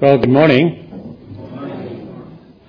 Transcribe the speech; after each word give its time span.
Well, 0.00 0.16
good 0.16 0.30
morning. 0.30 1.18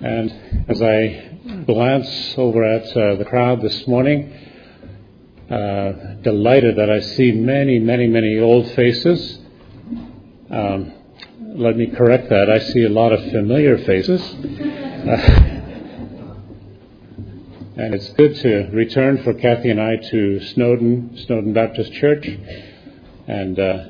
And 0.02 0.68
as 0.68 0.82
I 0.82 1.38
glance 1.64 2.34
over 2.36 2.62
at 2.62 2.94
uh, 2.94 3.14
the 3.14 3.24
crowd 3.24 3.62
this 3.62 3.86
morning, 3.86 4.30
uh, 5.50 5.92
delighted 6.20 6.76
that 6.76 6.90
I 6.90 7.00
see 7.00 7.32
many, 7.32 7.78
many, 7.78 8.06
many 8.06 8.38
old 8.38 8.70
faces. 8.72 9.38
Um, 10.50 10.92
let 11.40 11.74
me 11.74 11.86
correct 11.86 12.28
that. 12.28 12.50
I 12.50 12.58
see 12.58 12.84
a 12.84 12.90
lot 12.90 13.14
of 13.14 13.24
familiar 13.30 13.78
faces. 13.78 14.20
Uh, 14.20 14.26
and 17.78 17.94
it's 17.94 18.10
good 18.10 18.36
to 18.36 18.68
return 18.74 19.22
for 19.22 19.32
Kathy 19.32 19.70
and 19.70 19.80
I 19.80 19.96
to 19.96 20.38
Snowden, 20.48 21.16
Snowdon 21.24 21.54
Baptist 21.54 21.94
Church, 21.94 22.28
and 23.26 23.58
uh, 23.58 23.84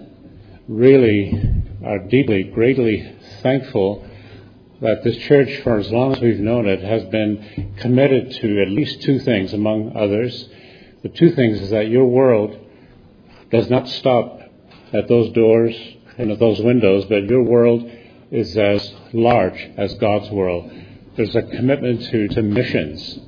really 0.68 1.64
are 1.84 1.98
deeply, 1.98 2.44
greatly 2.44 3.18
thankful 3.42 4.06
that 4.80 5.04
this 5.04 5.16
church, 5.18 5.60
for 5.62 5.78
as 5.78 5.90
long 5.90 6.12
as 6.12 6.20
we've 6.20 6.40
known 6.40 6.66
it, 6.66 6.82
has 6.82 7.04
been 7.04 7.74
committed 7.78 8.32
to 8.32 8.62
at 8.62 8.68
least 8.68 9.02
two 9.02 9.20
things, 9.20 9.52
among 9.52 9.96
others. 9.96 10.48
The 11.02 11.08
two 11.08 11.32
things 11.32 11.60
is 11.60 11.70
that 11.70 11.88
your 11.88 12.06
world 12.06 12.58
does 13.50 13.70
not 13.70 13.88
stop 13.88 14.40
at 14.92 15.08
those 15.08 15.32
doors 15.32 15.76
and 16.18 16.30
at 16.30 16.38
those 16.38 16.60
windows, 16.60 17.04
but 17.04 17.24
your 17.24 17.42
world 17.42 17.90
is 18.30 18.56
as 18.56 18.92
large 19.12 19.70
as 19.76 19.94
God's 19.94 20.30
world. 20.30 20.72
There's 21.16 21.36
a 21.36 21.42
commitment 21.42 22.02
to, 22.06 22.28
to 22.28 22.42
missions. 22.42 23.18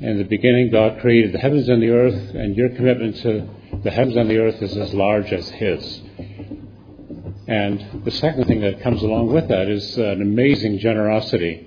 In 0.00 0.18
the 0.18 0.24
beginning, 0.24 0.70
God 0.70 1.00
created 1.00 1.32
the 1.32 1.38
heavens 1.38 1.68
and 1.68 1.82
the 1.82 1.90
earth, 1.90 2.34
and 2.34 2.56
your 2.56 2.70
commitment 2.70 3.16
to 3.22 3.48
the 3.82 3.90
heavens 3.90 4.16
and 4.16 4.28
the 4.28 4.38
earth 4.38 4.60
is 4.60 4.76
as 4.76 4.92
large 4.92 5.32
as 5.32 5.48
His. 5.48 6.02
And 7.48 8.04
the 8.04 8.10
second 8.10 8.44
thing 8.44 8.60
that 8.60 8.82
comes 8.82 9.02
along 9.02 9.32
with 9.32 9.48
that 9.48 9.68
is 9.68 9.96
an 9.96 10.20
amazing 10.20 10.80
generosity, 10.80 11.66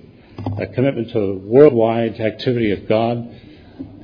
a 0.56 0.68
commitment 0.68 1.10
to 1.10 1.18
the 1.18 1.34
worldwide 1.44 2.20
activity 2.20 2.70
of 2.70 2.88
God, 2.88 3.16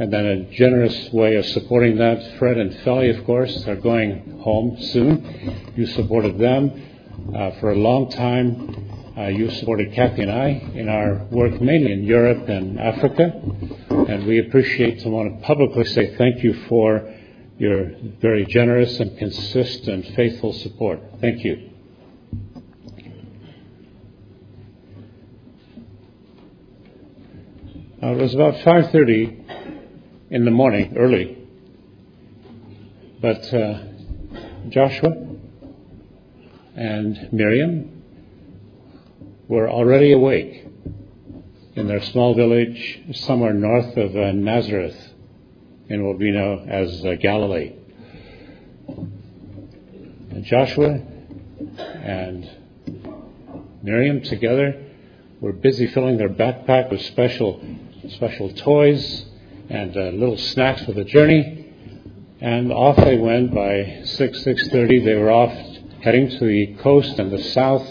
and 0.00 0.12
then 0.12 0.26
a 0.26 0.50
generous 0.56 1.12
way 1.12 1.36
of 1.36 1.46
supporting 1.46 1.98
that. 1.98 2.36
Fred 2.40 2.58
and 2.58 2.74
Felly, 2.80 3.10
of 3.10 3.24
course, 3.24 3.64
are 3.68 3.76
going 3.76 4.40
home 4.40 4.76
soon. 4.80 5.72
You 5.76 5.86
supported 5.86 6.36
them 6.36 6.82
uh, 7.32 7.52
for 7.60 7.70
a 7.70 7.76
long 7.76 8.10
time. 8.10 9.14
Uh, 9.16 9.28
you 9.28 9.48
supported 9.52 9.92
Kathy 9.92 10.22
and 10.22 10.32
I 10.32 10.48
in 10.74 10.88
our 10.88 11.26
work 11.30 11.60
mainly 11.60 11.92
in 11.92 12.02
Europe 12.02 12.48
and 12.48 12.80
Africa, 12.80 13.40
and 13.90 14.26
we 14.26 14.40
appreciate 14.40 15.04
and 15.04 15.12
want 15.12 15.40
to 15.40 15.46
publicly 15.46 15.84
say 15.84 16.16
thank 16.16 16.42
you 16.42 16.54
for 16.68 17.14
your 17.58 17.90
very 18.20 18.46
generous 18.46 19.00
and 19.00 19.18
consistent, 19.18 20.06
faithful 20.14 20.52
support. 20.52 21.00
Thank 21.20 21.44
you. 21.44 21.70
Uh, 28.00 28.12
it 28.12 28.16
was 28.16 28.32
about 28.32 28.54
5:30 28.64 30.30
in 30.30 30.44
the 30.44 30.52
morning, 30.52 30.96
early. 30.96 31.36
But 33.20 33.52
uh, 33.52 33.82
Joshua 34.68 35.16
and 36.76 37.32
Miriam 37.32 38.04
were 39.48 39.68
already 39.68 40.12
awake 40.12 40.64
in 41.74 41.88
their 41.88 42.02
small 42.02 42.34
village 42.34 43.00
somewhere 43.14 43.52
north 43.52 43.96
of 43.96 44.14
uh, 44.14 44.30
Nazareth 44.30 45.07
in 45.88 46.06
what 46.06 46.18
we 46.18 46.30
know 46.30 46.64
as 46.68 47.04
uh, 47.04 47.14
Galilee. 47.20 47.74
And 48.88 50.44
Joshua 50.44 51.00
and 51.80 52.50
Miriam 53.82 54.22
together 54.22 54.84
were 55.40 55.52
busy 55.52 55.86
filling 55.88 56.18
their 56.18 56.28
backpack 56.28 56.90
with 56.90 57.00
special 57.02 57.64
special 58.10 58.52
toys 58.54 59.26
and 59.68 59.96
uh, 59.96 60.10
little 60.10 60.38
snacks 60.38 60.84
for 60.84 60.92
the 60.92 61.04
journey. 61.04 61.66
And 62.40 62.72
off 62.72 62.96
they 62.96 63.18
went 63.18 63.52
by 63.52 64.02
6, 64.04 64.38
6.30. 64.44 65.04
They 65.04 65.14
were 65.14 65.30
off 65.30 65.52
heading 66.02 66.30
to 66.30 66.38
the 66.38 66.74
coast 66.76 67.18
and 67.18 67.32
the 67.32 67.42
south 67.42 67.86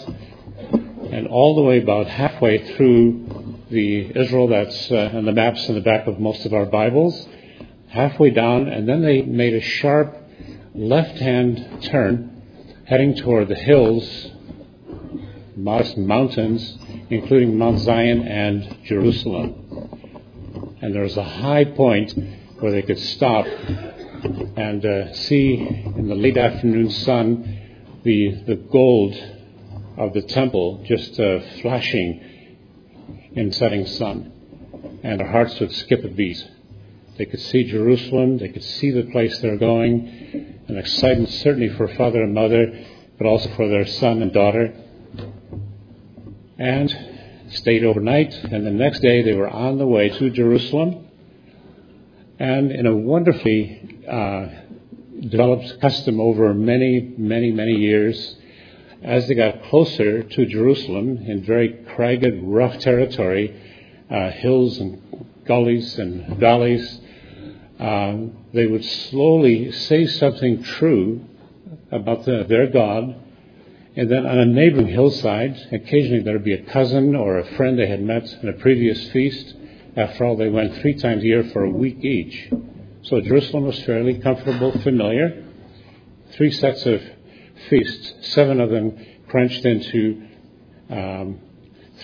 and 1.12 1.26
all 1.26 1.56
the 1.56 1.62
way 1.62 1.82
about 1.82 2.06
halfway 2.06 2.74
through 2.74 3.56
the 3.70 4.18
Israel 4.18 4.48
that's 4.48 4.90
uh, 4.90 5.10
on 5.14 5.24
the 5.24 5.32
maps 5.32 5.68
in 5.68 5.74
the 5.74 5.80
back 5.80 6.06
of 6.06 6.18
most 6.18 6.46
of 6.46 6.54
our 6.54 6.64
Bibles, 6.64 7.28
halfway 7.90 8.30
down, 8.30 8.68
and 8.68 8.88
then 8.88 9.02
they 9.02 9.22
made 9.22 9.54
a 9.54 9.60
sharp 9.60 10.16
left-hand 10.74 11.82
turn 11.82 12.42
heading 12.84 13.14
toward 13.16 13.48
the 13.48 13.54
hills, 13.54 14.28
modest 15.56 15.96
mountains, 15.96 16.78
including 17.10 17.58
Mount 17.58 17.78
Zion 17.80 18.26
and 18.26 18.78
Jerusalem 18.84 19.68
and 20.80 20.94
there 20.94 21.02
was 21.02 21.16
a 21.16 21.24
high 21.24 21.64
point 21.64 22.14
where 22.60 22.72
they 22.72 22.82
could 22.82 22.98
stop 22.98 23.46
and 23.46 24.84
uh, 24.84 25.12
see 25.12 25.54
in 25.54 26.08
the 26.08 26.14
late 26.14 26.36
afternoon 26.36 26.90
sun 26.90 27.60
the, 28.04 28.42
the 28.46 28.54
gold 28.54 29.14
of 29.96 30.12
the 30.12 30.22
temple 30.22 30.84
just 30.84 31.18
uh, 31.18 31.40
flashing 31.62 32.22
in 33.32 33.52
setting 33.52 33.86
sun. 33.86 34.32
And 35.02 35.20
their 35.20 35.30
hearts 35.30 35.58
would 35.60 35.72
skip 35.72 36.04
a 36.04 36.08
beat. 36.08 36.48
They 37.18 37.26
could 37.26 37.40
see 37.40 37.64
Jerusalem, 37.64 38.38
they 38.38 38.48
could 38.48 38.62
see 38.62 38.92
the 38.92 39.10
place 39.10 39.40
they're 39.40 39.56
going, 39.56 40.60
an 40.68 40.78
excitement 40.78 41.30
certainly 41.30 41.68
for 41.70 41.88
father 41.88 42.22
and 42.22 42.32
mother, 42.32 42.86
but 43.18 43.26
also 43.26 43.50
for 43.56 43.68
their 43.68 43.86
son 43.86 44.22
and 44.22 44.32
daughter. 44.32 44.72
And 46.58 47.08
stayed 47.50 47.82
overnight, 47.84 48.32
and 48.34 48.64
the 48.64 48.70
next 48.70 49.00
day 49.00 49.22
they 49.22 49.34
were 49.34 49.48
on 49.48 49.78
the 49.78 49.86
way 49.86 50.10
to 50.10 50.30
Jerusalem. 50.30 51.08
And 52.38 52.70
in 52.70 52.86
a 52.86 52.94
wonderfully 52.94 54.00
uh, 54.08 54.48
developed 55.28 55.80
custom 55.80 56.20
over 56.20 56.54
many, 56.54 57.14
many, 57.18 57.50
many 57.50 57.72
years, 57.72 58.36
as 59.02 59.26
they 59.26 59.34
got 59.34 59.64
closer 59.64 60.22
to 60.22 60.46
Jerusalem 60.46 61.18
in 61.18 61.42
very 61.42 61.84
cragged, 61.96 62.42
rough 62.42 62.78
territory, 62.78 63.60
uh, 64.08 64.30
hills 64.30 64.78
and 64.78 65.26
gullies 65.44 65.98
and 65.98 66.38
valleys, 66.38 67.00
um, 67.78 68.36
they 68.52 68.66
would 68.66 68.84
slowly 68.84 69.72
say 69.72 70.06
something 70.06 70.62
true 70.62 71.24
about 71.90 72.24
the, 72.24 72.44
their 72.48 72.66
God 72.66 73.14
and 73.98 74.08
then 74.08 74.26
on 74.26 74.38
a 74.38 74.46
neighboring 74.46 74.86
hillside, 74.86 75.56
occasionally 75.72 76.22
there 76.22 76.34
would 76.34 76.44
be 76.44 76.52
a 76.52 76.62
cousin 76.62 77.16
or 77.16 77.38
a 77.38 77.56
friend 77.56 77.76
they 77.76 77.88
had 77.88 78.00
met 78.00 78.32
in 78.42 78.48
a 78.48 78.52
previous 78.52 79.10
feast. 79.10 79.56
After 79.96 80.24
all, 80.24 80.36
they 80.36 80.48
went 80.48 80.76
three 80.76 80.94
times 80.94 81.24
a 81.24 81.26
year 81.26 81.42
for 81.52 81.64
a 81.64 81.70
week 81.70 82.04
each. 82.04 82.48
So 83.02 83.20
Jerusalem 83.20 83.64
was 83.64 83.82
fairly 83.82 84.20
comfortable, 84.20 84.70
familiar. 84.82 85.44
Three 86.30 86.52
sets 86.52 86.86
of 86.86 87.02
feasts, 87.68 88.28
seven 88.28 88.60
of 88.60 88.70
them 88.70 89.04
crunched 89.26 89.64
into 89.64 90.28
um, 90.90 91.40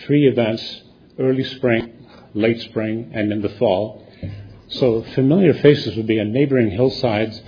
three 0.05 0.27
events 0.27 0.83
early 1.21 1.45
spring, 1.45 2.09
late 2.35 2.61
spring, 2.63 3.13
and 3.15 3.33
in 3.33 3.41
the 3.41 3.51
fall. 3.51 4.04
So 4.69 5.03
familiar 5.15 5.55
faces 5.55 5.97
would 5.97 6.07
be 6.07 6.21
on 6.21 6.33
neighboring 6.33 6.71
hillsides, 6.71 7.41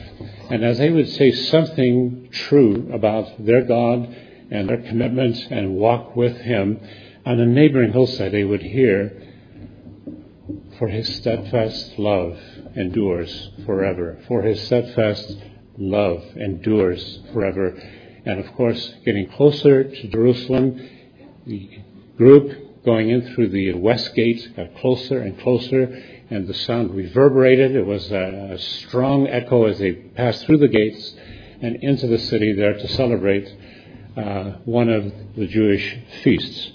and 0.50 0.64
as 0.64 0.78
they 0.78 0.90
would 0.90 1.08
say 1.08 1.32
something 1.32 2.28
true 2.30 2.90
about 2.92 3.44
their 3.44 3.62
God 3.62 4.14
and 4.50 4.68
their 4.68 4.82
commitment 4.82 5.36
and 5.50 5.76
walk 5.76 6.14
with 6.14 6.36
Him, 6.36 6.80
on 7.24 7.40
a 7.40 7.46
neighboring 7.46 7.92
hillside 7.92 8.32
they 8.32 8.44
would 8.44 8.62
hear, 8.62 9.22
For 10.78 10.88
His 10.88 11.16
steadfast 11.16 11.98
love 11.98 12.38
endures 12.76 13.50
forever. 13.64 14.18
For 14.28 14.42
His 14.42 14.60
steadfast 14.62 15.36
love 15.78 16.22
endures 16.36 17.20
forever. 17.32 17.80
And 18.24 18.40
of 18.40 18.52
course, 18.54 18.94
getting 19.04 19.28
closer 19.30 19.84
to 19.84 20.08
Jerusalem, 20.08 20.88
the 21.46 21.70
group 22.16 22.84
going 22.84 23.10
in 23.10 23.34
through 23.34 23.48
the 23.48 23.72
west 23.74 24.14
gate 24.14 24.52
got 24.54 24.76
closer 24.76 25.20
and 25.20 25.38
closer, 25.40 26.02
and 26.30 26.46
the 26.46 26.54
sound 26.54 26.94
reverberated. 26.94 27.76
It 27.76 27.86
was 27.86 28.10
a 28.10 28.56
strong 28.58 29.26
echo 29.26 29.66
as 29.66 29.78
they 29.78 29.92
passed 29.92 30.44
through 30.46 30.58
the 30.58 30.68
gates 30.68 31.14
and 31.60 31.76
into 31.82 32.06
the 32.06 32.18
city 32.18 32.52
there 32.52 32.74
to 32.74 32.88
celebrate 32.88 33.52
uh, 34.16 34.44
one 34.64 34.88
of 34.88 35.12
the 35.36 35.46
Jewish 35.46 35.96
feasts. 36.22 36.72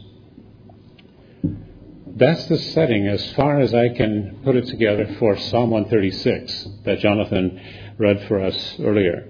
That's 2.15 2.45
the 2.45 2.57
setting 2.57 3.07
as 3.07 3.33
far 3.33 3.59
as 3.59 3.73
I 3.73 3.89
can 3.89 4.41
put 4.43 4.55
it 4.55 4.67
together 4.67 5.15
for 5.17 5.37
Psalm 5.37 5.71
136 5.71 6.67
that 6.85 6.99
Jonathan 6.99 7.59
read 7.97 8.27
for 8.27 8.41
us 8.41 8.75
earlier. 8.79 9.29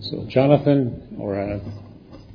So 0.00 0.26
Jonathan 0.28 1.16
or 1.18 1.40
uh, 1.40 1.58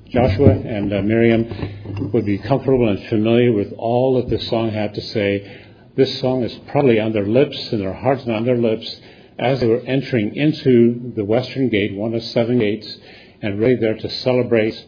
Joshua 0.09 0.49
and 0.51 0.93
uh, 0.93 1.01
Miriam 1.01 2.11
would 2.13 2.25
be 2.25 2.37
comfortable 2.37 2.89
and 2.89 3.07
familiar 3.07 3.51
with 3.51 3.73
all 3.77 4.21
that 4.21 4.29
this 4.29 4.47
song 4.47 4.71
had 4.71 4.93
to 4.95 5.01
say. 5.01 5.62
This 5.95 6.19
song 6.19 6.41
is 6.41 6.57
probably 6.69 6.99
on 6.99 7.13
their 7.13 7.27
lips, 7.27 7.71
and 7.71 7.79
their 7.79 7.93
hearts 7.93 8.23
and 8.23 8.33
on 8.33 8.45
their 8.45 8.57
lips, 8.57 8.99
as 9.37 9.59
they 9.59 9.67
were 9.67 9.81
entering 9.81 10.35
into 10.35 11.13
the 11.15 11.23
western 11.23 11.69
gate, 11.69 11.93
one 11.93 12.15
of 12.15 12.23
seven 12.23 12.57
gates, 12.57 12.97
and 13.43 13.59
ready 13.59 13.75
there 13.75 13.93
to 13.93 14.09
celebrate 14.09 14.85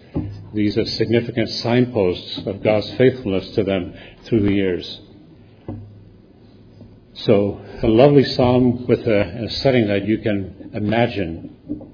these 0.56 0.74
significant 0.96 1.50
signposts 1.50 2.40
of 2.48 2.64
God's 2.64 2.90
faithfulness 2.96 3.50
to 3.52 3.64
them 3.64 3.94
through 4.24 4.42
the 4.42 4.54
years. 4.54 5.00
So, 7.14 7.62
a 7.84 7.88
lovely 7.88 8.24
psalm 8.24 8.88
with 8.88 9.06
a, 9.06 9.46
a 9.46 9.50
setting 9.52 9.88
that 9.88 10.06
you 10.08 10.18
can 10.18 10.72
imagine 10.74 11.92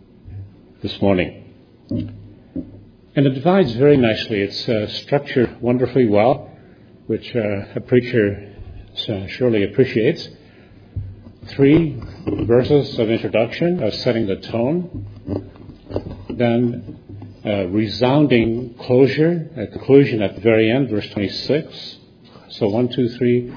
this 0.81 1.01
morning. 1.01 1.53
And 1.89 3.27
it 3.27 3.31
divides 3.31 3.73
very 3.73 3.97
nicely. 3.97 4.41
It's 4.41 4.69
uh, 4.69 4.87
structured 4.87 5.61
wonderfully 5.61 6.07
well, 6.07 6.49
which 7.07 7.35
uh, 7.35 7.73
a 7.75 7.81
preacher 7.81 8.50
Uh, 8.91 9.25
surely 9.27 9.63
appreciates. 9.63 10.27
Three 11.47 11.97
verses 12.25 12.99
of 12.99 13.09
introduction, 13.09 13.81
of 13.81 13.93
setting 13.95 14.27
the 14.27 14.35
tone. 14.35 15.07
Then 16.29 16.99
a 17.45 17.67
resounding 17.67 18.73
closure, 18.73 19.49
a 19.55 19.67
conclusion 19.67 20.21
at 20.21 20.35
the 20.35 20.41
very 20.41 20.69
end, 20.69 20.89
verse 20.89 21.07
26. 21.07 21.99
So 22.49 22.67
1, 22.67 22.89
2, 22.89 23.09
3, 23.09 23.53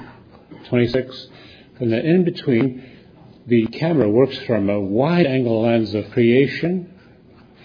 26. 0.69 1.27
And 1.79 1.91
then 1.91 2.05
in 2.05 2.23
between, 2.23 2.97
the 3.45 3.67
camera 3.67 4.09
works 4.09 4.37
from 4.39 4.69
a 4.69 4.79
wide 4.79 5.25
angle 5.25 5.63
lens 5.63 5.93
of 5.93 6.11
creation, 6.11 6.93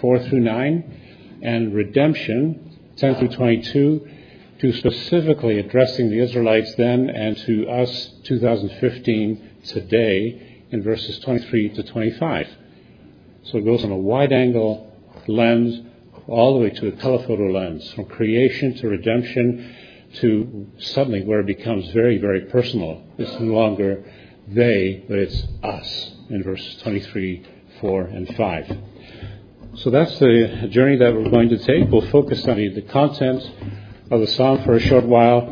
4 0.00 0.18
through 0.24 0.40
9, 0.40 1.40
and 1.42 1.72
redemption, 1.72 2.78
10 2.96 3.14
through 3.14 3.28
22, 3.28 4.08
to 4.60 4.72
specifically 4.74 5.58
addressing 5.58 6.10
the 6.10 6.18
Israelites 6.18 6.74
then 6.74 7.08
and 7.08 7.36
to 7.38 7.68
us, 7.68 8.10
2015, 8.24 9.50
today, 9.64 10.64
in 10.70 10.82
verses 10.82 11.18
23 11.20 11.70
to 11.70 11.82
25. 11.82 12.48
So 13.44 13.58
it 13.58 13.64
goes 13.64 13.82
on 13.84 13.90
a 13.90 13.96
wide 13.96 14.32
angle 14.32 14.94
lens 15.26 15.80
all 16.26 16.54
the 16.54 16.60
way 16.60 16.70
to 16.70 16.88
a 16.88 16.92
telephoto 16.92 17.50
lens, 17.50 17.90
from 17.94 18.04
creation 18.04 18.74
to 18.76 18.88
redemption 18.88 19.76
to 20.14 20.66
suddenly 20.78 21.24
where 21.24 21.40
it 21.40 21.46
becomes 21.46 21.88
very, 21.92 22.18
very 22.18 22.42
personal. 22.42 23.02
It's 23.16 23.32
no 23.40 23.54
longer 23.54 24.04
they, 24.46 25.04
but 25.08 25.18
it's 25.18 25.42
us 25.62 26.10
in 26.28 26.42
verses 26.42 26.76
23, 26.82 27.46
4, 27.80 28.02
and 28.02 28.36
5. 28.36 28.78
So 29.76 29.90
that's 29.90 30.18
the 30.18 30.68
journey 30.70 30.96
that 30.98 31.14
we're 31.14 31.30
going 31.30 31.48
to 31.48 31.58
take. 31.58 31.88
We'll 31.88 32.10
focus 32.10 32.46
on 32.46 32.56
the 32.56 32.82
content 32.82 33.48
of 34.10 34.20
the 34.20 34.26
psalm 34.26 34.62
for 34.64 34.74
a 34.74 34.80
short 34.80 35.04
while 35.04 35.48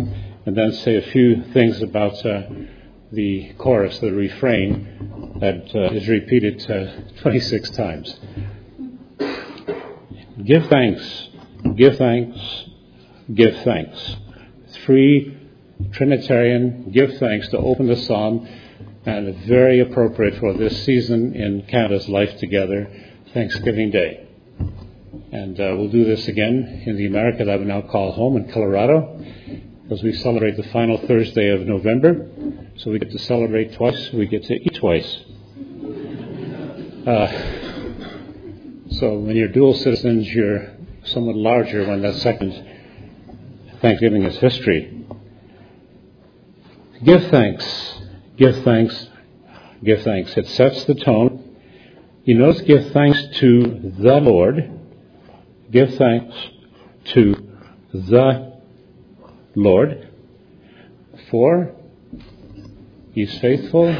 and 0.46 0.56
then 0.56 0.72
say 0.72 0.96
a 0.96 1.02
few 1.10 1.44
things 1.52 1.80
about 1.82 2.24
uh, 2.24 2.42
the 3.12 3.52
chorus, 3.58 3.98
the 4.00 4.12
refrain 4.12 5.36
that 5.40 5.74
uh, 5.74 5.94
is 5.94 6.08
repeated 6.08 6.68
uh, 6.70 7.20
26 7.22 7.70
times. 7.70 8.18
Give 10.44 10.66
thanks, 10.68 11.28
give 11.76 11.96
thanks, 11.96 12.38
give 13.34 13.56
thanks 13.62 14.16
three 14.84 15.38
Trinitarian 15.92 16.90
give 16.92 17.18
thanks 17.18 17.48
to 17.48 17.58
open 17.58 17.86
the 17.86 17.96
psalm, 17.96 18.48
and 19.06 19.34
very 19.46 19.80
appropriate 19.80 20.38
for 20.38 20.52
this 20.54 20.84
season 20.84 21.34
in 21.34 21.62
Canada's 21.62 22.08
Life 22.08 22.36
Together, 22.38 22.90
Thanksgiving 23.32 23.90
Day. 23.90 24.27
And 25.30 25.60
uh, 25.60 25.74
we'll 25.76 25.90
do 25.90 26.04
this 26.04 26.26
again 26.26 26.84
in 26.86 26.96
the 26.96 27.06
America 27.06 27.44
that 27.44 27.58
we 27.58 27.66
now 27.66 27.82
call 27.82 28.12
home 28.12 28.36
in 28.38 28.50
Colorado, 28.50 29.22
as 29.90 30.02
we 30.02 30.14
celebrate 30.14 30.56
the 30.56 30.62
final 30.64 30.96
Thursday 31.06 31.48
of 31.50 31.60
November. 31.66 32.30
So 32.76 32.90
we 32.90 32.98
get 32.98 33.10
to 33.10 33.18
celebrate 33.18 33.74
twice, 33.74 34.10
we 34.12 34.26
get 34.26 34.44
to 34.44 34.54
eat 34.54 34.74
twice. 34.76 35.18
Uh, 37.06 37.26
so 38.92 39.18
when 39.18 39.36
you're 39.36 39.48
dual 39.48 39.74
citizens, 39.74 40.28
you're 40.28 40.72
somewhat 41.04 41.36
larger 41.36 41.86
when 41.86 42.00
that 42.02 42.14
second 42.16 42.52
Thanksgiving 43.82 44.22
is 44.22 44.36
history. 44.38 45.04
Give 47.04 47.22
thanks. 47.30 48.00
Give 48.36 48.64
thanks. 48.64 49.08
Give 49.84 50.02
thanks. 50.02 50.36
It 50.36 50.48
sets 50.48 50.84
the 50.84 50.94
tone. 50.94 51.56
You 52.24 52.34
notice 52.34 52.62
give 52.62 52.92
thanks 52.92 53.22
to 53.40 53.92
the 53.98 54.20
Lord. 54.20 54.77
Give 55.70 55.94
thanks 55.94 56.34
to 57.12 57.34
the 57.92 58.58
Lord. 59.54 60.08
For 61.30 61.74
He's 63.12 63.36
faithful. 63.40 63.94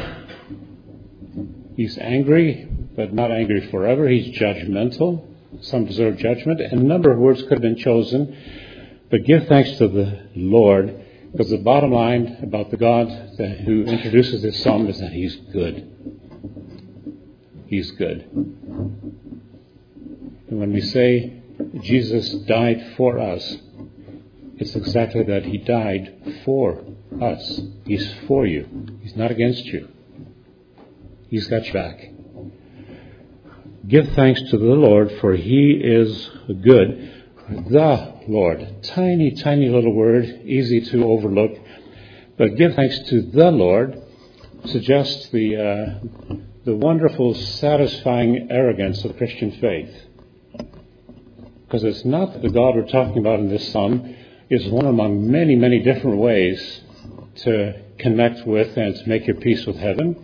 He's 1.75 1.97
angry, 1.97 2.67
but 2.95 3.13
not 3.13 3.31
angry 3.31 3.69
forever. 3.69 4.07
He's 4.07 4.37
judgmental. 4.37 5.25
Some 5.61 5.85
deserve 5.85 6.17
judgment. 6.17 6.61
A 6.61 6.75
number 6.75 7.11
of 7.11 7.19
words 7.19 7.41
could 7.43 7.51
have 7.51 7.61
been 7.61 7.77
chosen. 7.77 8.35
But 9.11 9.25
give 9.25 9.47
thanks 9.47 9.77
to 9.77 9.87
the 9.87 10.27
Lord, 10.35 11.05
because 11.31 11.49
the 11.49 11.57
bottom 11.57 11.91
line 11.91 12.39
about 12.43 12.71
the 12.71 12.77
God 12.77 13.07
that, 13.37 13.59
who 13.59 13.83
introduces 13.83 14.41
this 14.41 14.63
psalm 14.63 14.87
is 14.87 14.99
that 14.99 15.11
He's 15.11 15.35
good. 15.51 15.85
He's 17.67 17.91
good. 17.91 18.27
And 20.47 20.59
when 20.59 20.71
we 20.73 20.81
say 20.81 21.38
Jesus 21.81 22.29
died 22.29 22.93
for 22.97 23.19
us, 23.19 23.57
it's 24.57 24.75
exactly 24.75 25.23
that 25.23 25.45
He 25.45 25.57
died 25.57 26.41
for 26.43 26.83
us. 27.21 27.61
He's 27.85 28.13
for 28.27 28.45
you. 28.45 28.99
He's 29.01 29.15
not 29.15 29.31
against 29.31 29.65
you. 29.65 29.87
He's 31.29 31.47
got 31.47 31.65
your 31.65 31.73
back. 31.73 32.09
Give 33.87 34.07
thanks 34.09 34.41
to 34.51 34.57
the 34.57 34.65
Lord, 34.65 35.11
for 35.21 35.33
He 35.33 35.79
is 35.81 36.29
good. 36.61 37.25
The 37.69 38.15
Lord. 38.27 38.83
Tiny, 38.83 39.31
tiny 39.31 39.69
little 39.69 39.93
word, 39.93 40.25
easy 40.45 40.81
to 40.81 41.03
overlook. 41.05 41.57
But 42.37 42.55
give 42.55 42.75
thanks 42.75 42.99
to 43.09 43.21
the 43.21 43.51
Lord 43.51 44.01
suggests 44.65 45.29
the, 45.29 45.55
uh, 45.55 46.35
the 46.65 46.75
wonderful, 46.75 47.33
satisfying 47.33 48.49
arrogance 48.51 49.03
of 49.05 49.17
Christian 49.17 49.51
faith. 49.53 50.08
Because 51.69 51.83
it's 51.83 52.03
not 52.03 52.33
that 52.33 52.41
the 52.41 52.49
God 52.49 52.73
we're 52.75 52.87
talking 52.87 53.19
about 53.19 53.39
in 53.39 53.47
this 53.47 53.71
psalm 53.71 54.15
is 54.49 54.67
one 54.69 54.87
among 54.87 55.29
many, 55.29 55.55
many 55.55 55.83
different 55.83 56.17
ways 56.17 56.81
to 57.43 57.79
connect 57.99 58.47
with 58.47 58.75
and 58.75 58.95
to 58.95 59.07
make 59.07 59.27
your 59.27 59.35
peace 59.35 59.67
with 59.67 59.75
heaven. 59.75 60.15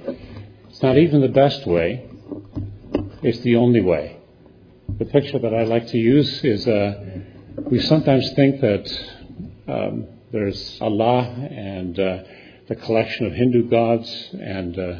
It's 0.67 0.81
not 0.81 0.97
even 0.97 1.21
the 1.21 1.27
best 1.27 1.67
way, 1.67 2.09
it's 3.21 3.37
the 3.41 3.57
only 3.57 3.81
way. 3.81 4.17
The 4.97 5.05
picture 5.05 5.37
that 5.37 5.53
I 5.53 5.65
like 5.65 5.85
to 5.89 5.99
use 5.99 6.43
is 6.43 6.67
uh, 6.67 7.21
we 7.57 7.79
sometimes 7.79 8.27
think 8.33 8.61
that 8.61 9.03
um, 9.67 10.07
there's 10.31 10.79
Allah 10.81 11.25
and 11.27 11.99
uh, 11.99 12.23
the 12.67 12.75
collection 12.75 13.27
of 13.27 13.33
Hindu 13.33 13.69
gods 13.69 14.29
and 14.33 14.79
uh, 14.79 14.99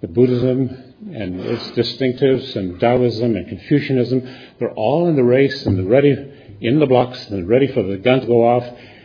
the 0.00 0.08
Buddhism 0.08 0.94
and 1.12 1.40
its 1.40 1.64
distinctives 1.70 2.54
and 2.56 2.78
Taoism 2.80 3.36
and 3.36 3.48
Confucianism. 3.48 4.22
They're 4.58 4.72
all 4.72 5.08
in 5.08 5.16
the 5.16 5.24
race 5.24 5.66
and 5.66 5.76
they're 5.76 5.84
ready 5.84 6.16
in 6.60 6.78
the 6.78 6.86
blocks 6.86 7.26
and 7.28 7.48
ready 7.48 7.68
for 7.68 7.82
the 7.82 7.96
gun 7.96 8.20
to 8.20 8.26
go 8.26 8.46
off. 8.46 8.64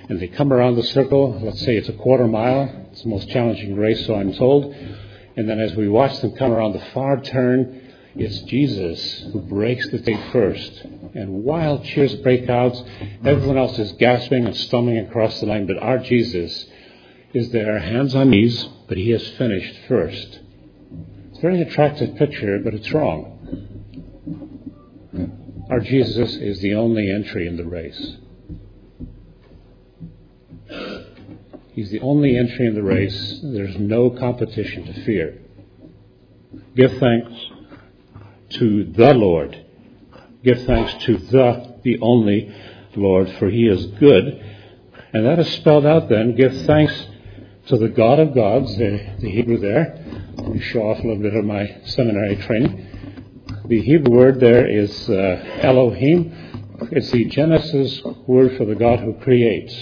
And 0.09 0.19
they 0.19 0.27
come 0.27 0.51
around 0.51 0.75
the 0.75 0.83
circle. 0.83 1.39
Let's 1.41 1.61
say 1.61 1.77
it's 1.77 1.89
a 1.89 1.93
quarter 1.93 2.27
mile. 2.27 2.87
It's 2.91 3.03
the 3.03 3.09
most 3.09 3.29
challenging 3.29 3.75
race, 3.75 4.05
so 4.05 4.15
I'm 4.15 4.33
told. 4.33 4.75
And 5.35 5.49
then 5.49 5.59
as 5.59 5.75
we 5.75 5.87
watch 5.87 6.19
them 6.19 6.35
come 6.35 6.51
around 6.51 6.73
the 6.73 6.85
far 6.93 7.21
turn, 7.21 7.81
it's 8.15 8.41
Jesus 8.41 9.25
who 9.31 9.41
breaks 9.41 9.87
the 9.89 9.99
tape 9.99 10.19
first. 10.31 10.85
And 11.15 11.43
wild 11.43 11.85
cheers 11.85 12.13
break 12.15 12.49
out. 12.49 12.75
Everyone 13.23 13.57
else 13.57 13.79
is 13.79 13.93
gasping 13.93 14.45
and 14.45 14.55
stumbling 14.55 14.99
across 14.99 15.39
the 15.39 15.47
line, 15.47 15.65
but 15.65 15.79
our 15.79 15.99
Jesus 15.99 16.65
is 17.33 17.49
there, 17.49 17.79
hands 17.79 18.13
on 18.13 18.29
knees, 18.29 18.67
but 18.87 18.97
he 18.97 19.09
has 19.09 19.27
finished 19.29 19.75
first. 19.87 20.39
Very 21.43 21.61
attractive 21.61 22.15
picture, 22.15 22.57
but 22.63 22.73
it's 22.73 22.89
wrong. 22.93 23.37
Our 25.69 25.81
Jesus 25.81 26.35
is 26.35 26.61
the 26.61 26.75
only 26.75 27.11
entry 27.11 27.47
in 27.47 27.57
the 27.57 27.65
race. 27.65 28.15
He's 31.73 31.91
the 31.91 31.99
only 31.99 32.37
entry 32.37 32.67
in 32.67 32.75
the 32.75 32.81
race. 32.81 33.41
There's 33.43 33.75
no 33.77 34.09
competition 34.09 34.85
to 34.85 35.03
fear. 35.03 35.37
Give 36.77 36.97
thanks 36.97 37.33
to 38.51 38.85
the 38.85 39.13
Lord. 39.13 39.65
Give 40.45 40.63
thanks 40.63 40.93
to 41.03 41.17
the, 41.17 41.75
the 41.83 41.99
only 41.99 42.55
Lord, 42.95 43.29
for 43.33 43.49
he 43.49 43.67
is 43.67 43.85
good. 43.87 44.41
And 45.11 45.25
that 45.25 45.39
is 45.39 45.49
spelled 45.55 45.85
out 45.85 46.07
then. 46.07 46.37
Give 46.37 46.55
thanks 46.65 47.05
to 47.67 47.75
the 47.77 47.89
God 47.89 48.19
of 48.19 48.33
gods, 48.33 48.77
the, 48.77 49.17
the 49.19 49.29
Hebrew 49.29 49.57
there. 49.57 50.02
Show 50.43 50.81
off 50.81 50.99
a 50.99 51.07
little 51.07 51.23
bit 51.23 51.35
of 51.35 51.45
my 51.45 51.81
seminary 51.85 52.35
training. 52.35 53.63
The 53.65 53.81
Hebrew 53.81 54.13
word 54.13 54.39
there 54.41 54.67
is 54.67 55.09
uh, 55.09 55.59
Elohim. 55.61 56.89
It's 56.91 57.11
the 57.11 57.25
Genesis 57.25 58.01
word 58.27 58.57
for 58.57 58.65
the 58.65 58.75
God 58.75 58.99
who 58.99 59.13
creates. 59.15 59.73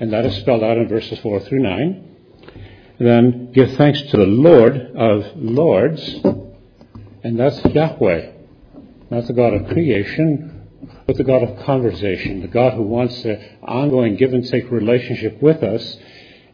And 0.00 0.12
that 0.12 0.24
is 0.24 0.36
spelled 0.36 0.62
out 0.62 0.78
in 0.78 0.88
verses 0.88 1.18
4 1.18 1.40
through 1.40 1.60
9. 1.60 2.16
And 3.00 3.08
then 3.08 3.52
give 3.52 3.72
thanks 3.74 4.00
to 4.02 4.16
the 4.16 4.26
Lord 4.26 4.76
of 4.76 5.36
Lords, 5.36 6.20
and 7.24 7.38
that's 7.38 7.62
Yahweh. 7.64 8.32
That's 9.10 9.26
the 9.26 9.34
God 9.34 9.54
of 9.54 9.66
creation, 9.68 10.68
but 11.06 11.16
the 11.16 11.24
God 11.24 11.42
of 11.42 11.64
conversation, 11.66 12.40
the 12.40 12.48
God 12.48 12.74
who 12.74 12.82
wants 12.82 13.24
an 13.24 13.58
ongoing 13.62 14.16
give 14.16 14.32
and 14.32 14.46
take 14.46 14.70
relationship 14.70 15.42
with 15.42 15.62
us, 15.62 15.96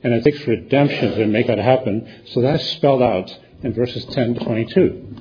and 0.02 0.12
it 0.12 0.24
takes 0.24 0.46
redemption 0.46 1.16
to 1.16 1.26
make 1.26 1.46
that 1.48 1.58
happen. 1.58 2.22
So 2.26 2.40
that's 2.40 2.64
spelled 2.70 3.02
out 3.02 3.36
in 3.62 3.72
verses 3.72 4.04
10 4.06 4.34
to 4.34 4.44
22. 4.44 5.16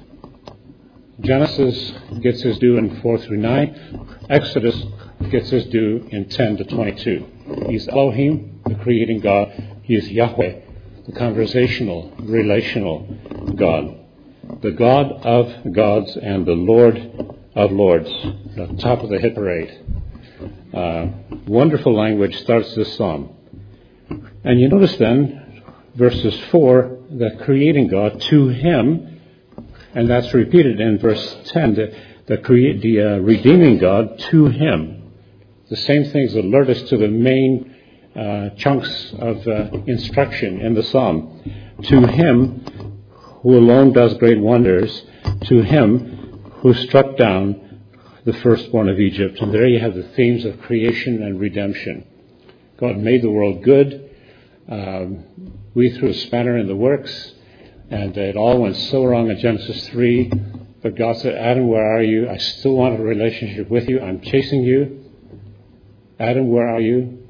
Genesis 1.21 1.93
gets 2.21 2.41
his 2.41 2.59
due 2.59 2.77
in 2.77 3.01
4 3.01 3.17
through 3.17 3.37
9. 3.37 4.17
Exodus 4.29 4.83
gets 5.31 5.49
his 5.49 5.65
due 5.65 6.07
in 6.11 6.29
10 6.29 6.57
to 6.57 6.63
22. 6.63 7.25
He's 7.69 7.87
Elohim, 7.87 8.61
the 8.67 8.75
creating 8.75 9.21
God. 9.21 9.79
He 9.81 9.95
is 9.95 10.07
Yahweh, 10.09 10.59
the 11.07 11.11
conversational, 11.13 12.13
relational 12.19 13.07
God. 13.55 13.95
The 14.61 14.71
God 14.71 15.11
of 15.25 15.73
gods 15.73 16.15
and 16.21 16.45
the 16.45 16.53
Lord 16.53 16.97
of 17.55 17.71
lords. 17.71 18.09
The 18.55 18.77
top 18.79 19.01
of 19.01 19.09
the 19.09 19.17
hit 19.17 19.33
parade. 19.33 19.85
Uh, 20.73 21.07
wonderful 21.47 21.95
language 21.95 22.37
starts 22.41 22.73
this 22.75 22.95
psalm. 22.95 23.36
And 24.43 24.59
you 24.59 24.69
notice 24.69 24.95
then, 24.97 25.63
verses 25.95 26.39
4, 26.51 26.97
the 27.09 27.37
creating 27.43 27.87
God, 27.87 28.21
to 28.21 28.47
him, 28.49 29.19
and 29.93 30.09
that's 30.09 30.33
repeated 30.33 30.79
in 30.79 30.99
verse 30.99 31.37
10, 31.45 31.75
the, 31.75 31.97
the, 32.27 32.37
create, 32.37 32.81
the 32.81 33.01
uh, 33.01 33.17
redeeming 33.17 33.77
God, 33.77 34.19
to 34.29 34.45
him. 34.45 35.11
The 35.69 35.77
same 35.77 36.05
things 36.11 36.35
alert 36.35 36.69
us 36.69 36.81
to 36.89 36.97
the 36.97 37.07
main 37.07 37.75
uh, 38.15 38.49
chunks 38.57 39.13
of 39.19 39.47
uh, 39.47 39.69
instruction 39.85 40.61
in 40.61 40.73
the 40.73 40.83
psalm. 40.83 41.41
To 41.83 42.07
him 42.07 42.93
who 43.41 43.57
alone 43.57 43.93
does 43.93 44.13
great 44.15 44.39
wonders, 44.39 45.03
to 45.45 45.61
him 45.61 46.51
who 46.61 46.73
struck 46.73 47.17
down 47.17 47.81
the 48.25 48.33
firstborn 48.33 48.89
of 48.89 48.99
Egypt. 48.99 49.39
And 49.39 49.53
there 49.53 49.67
you 49.67 49.79
have 49.79 49.95
the 49.95 50.09
themes 50.15 50.45
of 50.45 50.59
creation 50.61 51.23
and 51.23 51.39
redemption. 51.39 52.05
God 52.77 52.97
made 52.97 53.21
the 53.21 53.29
world 53.29 53.63
good. 53.63 54.06
Um, 54.69 55.23
we 55.73 55.91
threw 55.91 56.09
a 56.09 56.13
spanner 56.13 56.57
in 56.57 56.67
the 56.67 56.75
works, 56.75 57.31
and 57.89 58.17
it 58.17 58.35
all 58.35 58.59
went 58.59 58.75
so 58.75 59.05
wrong 59.05 59.29
in 59.29 59.39
Genesis 59.39 59.87
3. 59.89 60.31
But 60.81 60.95
God 60.95 61.17
said, 61.17 61.35
Adam, 61.35 61.67
where 61.67 61.97
are 61.97 62.03
you? 62.03 62.29
I 62.29 62.37
still 62.37 62.73
want 62.73 62.99
a 62.99 63.03
relationship 63.03 63.69
with 63.69 63.87
you. 63.87 63.99
I'm 63.99 64.21
chasing 64.21 64.63
you. 64.63 65.05
Adam, 66.19 66.49
where 66.49 66.67
are 66.67 66.81
you? 66.81 67.27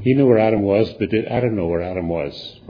He 0.00 0.14
knew 0.14 0.26
where 0.26 0.38
Adam 0.38 0.62
was, 0.62 0.92
but 0.98 1.10
did 1.10 1.26
Adam 1.26 1.56
know 1.56 1.66
where 1.66 1.82
Adam 1.82 2.08
was? 2.08 2.60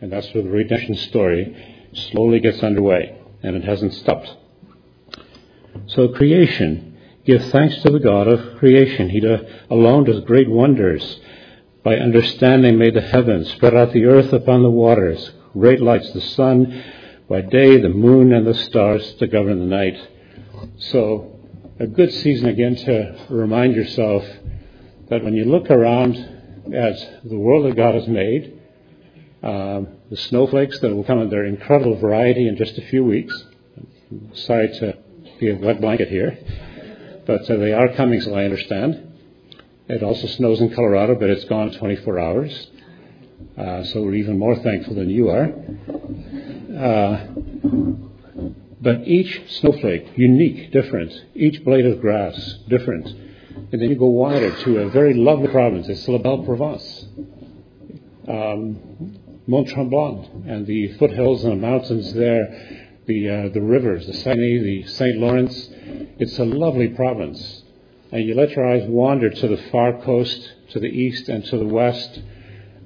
And 0.00 0.10
that's 0.12 0.32
where 0.32 0.42
the 0.42 0.50
redemption 0.50 0.96
story 0.96 1.88
slowly 2.10 2.40
gets 2.40 2.62
underway, 2.62 3.20
and 3.42 3.56
it 3.56 3.64
hasn't 3.64 3.94
stopped. 3.94 4.32
So, 5.86 6.08
creation. 6.08 6.88
Give 7.24 7.44
thanks 7.50 7.80
to 7.82 7.90
the 7.90 8.00
God 8.00 8.26
of 8.26 8.58
creation. 8.58 9.08
He 9.10 9.22
alone 9.70 10.04
does 10.04 10.20
great 10.24 10.50
wonders. 10.50 11.20
By 11.82 11.96
understanding 11.96 12.78
made 12.78 12.94
the 12.94 13.00
heavens, 13.00 13.50
spread 13.50 13.74
out 13.74 13.92
the 13.92 14.04
earth 14.04 14.32
upon 14.32 14.62
the 14.62 14.70
waters, 14.70 15.32
great 15.52 15.80
lights, 15.80 16.12
the 16.12 16.20
sun 16.20 16.84
by 17.28 17.40
day, 17.40 17.80
the 17.80 17.88
moon 17.88 18.32
and 18.32 18.46
the 18.46 18.54
stars 18.54 19.14
to 19.14 19.26
govern 19.26 19.58
the 19.58 19.66
night. 19.66 20.08
So, 20.78 21.40
a 21.80 21.86
good 21.86 22.12
season 22.12 22.48
again 22.48 22.76
to 22.76 23.26
remind 23.30 23.74
yourself 23.74 24.24
that 25.08 25.24
when 25.24 25.34
you 25.34 25.44
look 25.44 25.70
around 25.70 26.16
at 26.72 27.20
the 27.24 27.38
world 27.38 27.66
that 27.66 27.76
God 27.76 27.96
has 27.96 28.06
made, 28.06 28.60
um, 29.42 29.88
the 30.08 30.16
snowflakes 30.16 30.78
that 30.80 30.94
will 30.94 31.02
come 31.02 31.18
in 31.18 31.30
their 31.30 31.46
incredible 31.46 31.96
variety 31.96 32.46
in 32.46 32.56
just 32.56 32.78
a 32.78 32.82
few 32.82 33.04
weeks. 33.04 33.34
Sorry 34.34 34.68
to 34.68 34.98
be 35.40 35.50
a 35.50 35.56
wet 35.56 35.80
blanket 35.80 36.08
here, 36.08 36.38
but 37.26 37.50
uh, 37.50 37.56
they 37.56 37.72
are 37.72 37.88
coming, 37.94 38.20
so 38.20 38.34
I 38.34 38.44
understand. 38.44 39.11
It 39.92 40.02
also 40.02 40.26
snows 40.26 40.58
in 40.62 40.74
Colorado, 40.74 41.16
but 41.16 41.28
it's 41.28 41.44
gone 41.44 41.70
24 41.70 42.18
hours. 42.18 42.66
Uh, 43.58 43.84
so 43.84 44.00
we're 44.00 44.14
even 44.14 44.38
more 44.38 44.56
thankful 44.56 44.94
than 44.94 45.10
you 45.10 45.28
are. 45.28 45.52
Uh, 46.74 47.26
but 48.80 49.06
each 49.06 49.42
snowflake, 49.60 50.16
unique, 50.16 50.72
different. 50.72 51.12
Each 51.34 51.62
blade 51.62 51.84
of 51.84 52.00
grass, 52.00 52.34
different. 52.68 53.06
And 53.06 53.82
then 53.82 53.90
you 53.90 53.96
go 53.96 54.06
wider 54.06 54.56
to 54.62 54.78
a 54.78 54.88
very 54.88 55.12
lovely 55.12 55.48
province. 55.48 55.86
It's 55.90 56.08
La 56.08 56.16
Belle 56.16 56.42
Province. 56.42 57.04
Um, 58.26 59.18
Mont 59.46 59.68
Tremblant 59.68 60.48
and 60.48 60.66
the 60.66 60.94
foothills 60.94 61.44
and 61.44 61.52
the 61.52 61.56
mountains 61.66 62.14
there, 62.14 62.88
the, 63.04 63.28
uh, 63.28 63.48
the 63.52 63.60
rivers, 63.60 64.06
the 64.06 64.14
Seine, 64.14 64.58
the 64.62 64.86
St. 64.86 65.18
Lawrence. 65.18 65.68
It's 66.18 66.38
a 66.38 66.46
lovely 66.46 66.88
province 66.88 67.61
and 68.12 68.28
you 68.28 68.34
let 68.34 68.50
your 68.50 68.68
eyes 68.68 68.86
wander 68.86 69.30
to 69.30 69.48
the 69.48 69.56
far 69.70 70.00
coast, 70.02 70.52
to 70.70 70.78
the 70.78 70.86
east 70.86 71.30
and 71.30 71.44
to 71.46 71.56
the 71.56 71.66
west, 71.66 72.20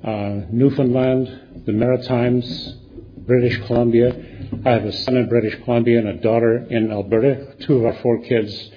uh, 0.05 0.41
Newfoundland, 0.53 1.65
the 1.67 1.73
Maritimes, 1.73 2.75
British 3.19 3.59
Columbia. 3.67 4.15
I 4.65 4.71
have 4.71 4.85
a 4.85 4.93
son 4.93 5.17
in 5.17 5.29
British 5.29 5.61
Columbia 5.65 5.99
and 5.99 6.09
a 6.09 6.15
daughter 6.15 6.59
in 6.71 6.93
Alberta. 6.93 7.57
Two 7.63 7.79
of 7.79 7.87
our 7.87 8.01
four 8.03 8.23
kids 8.23 8.71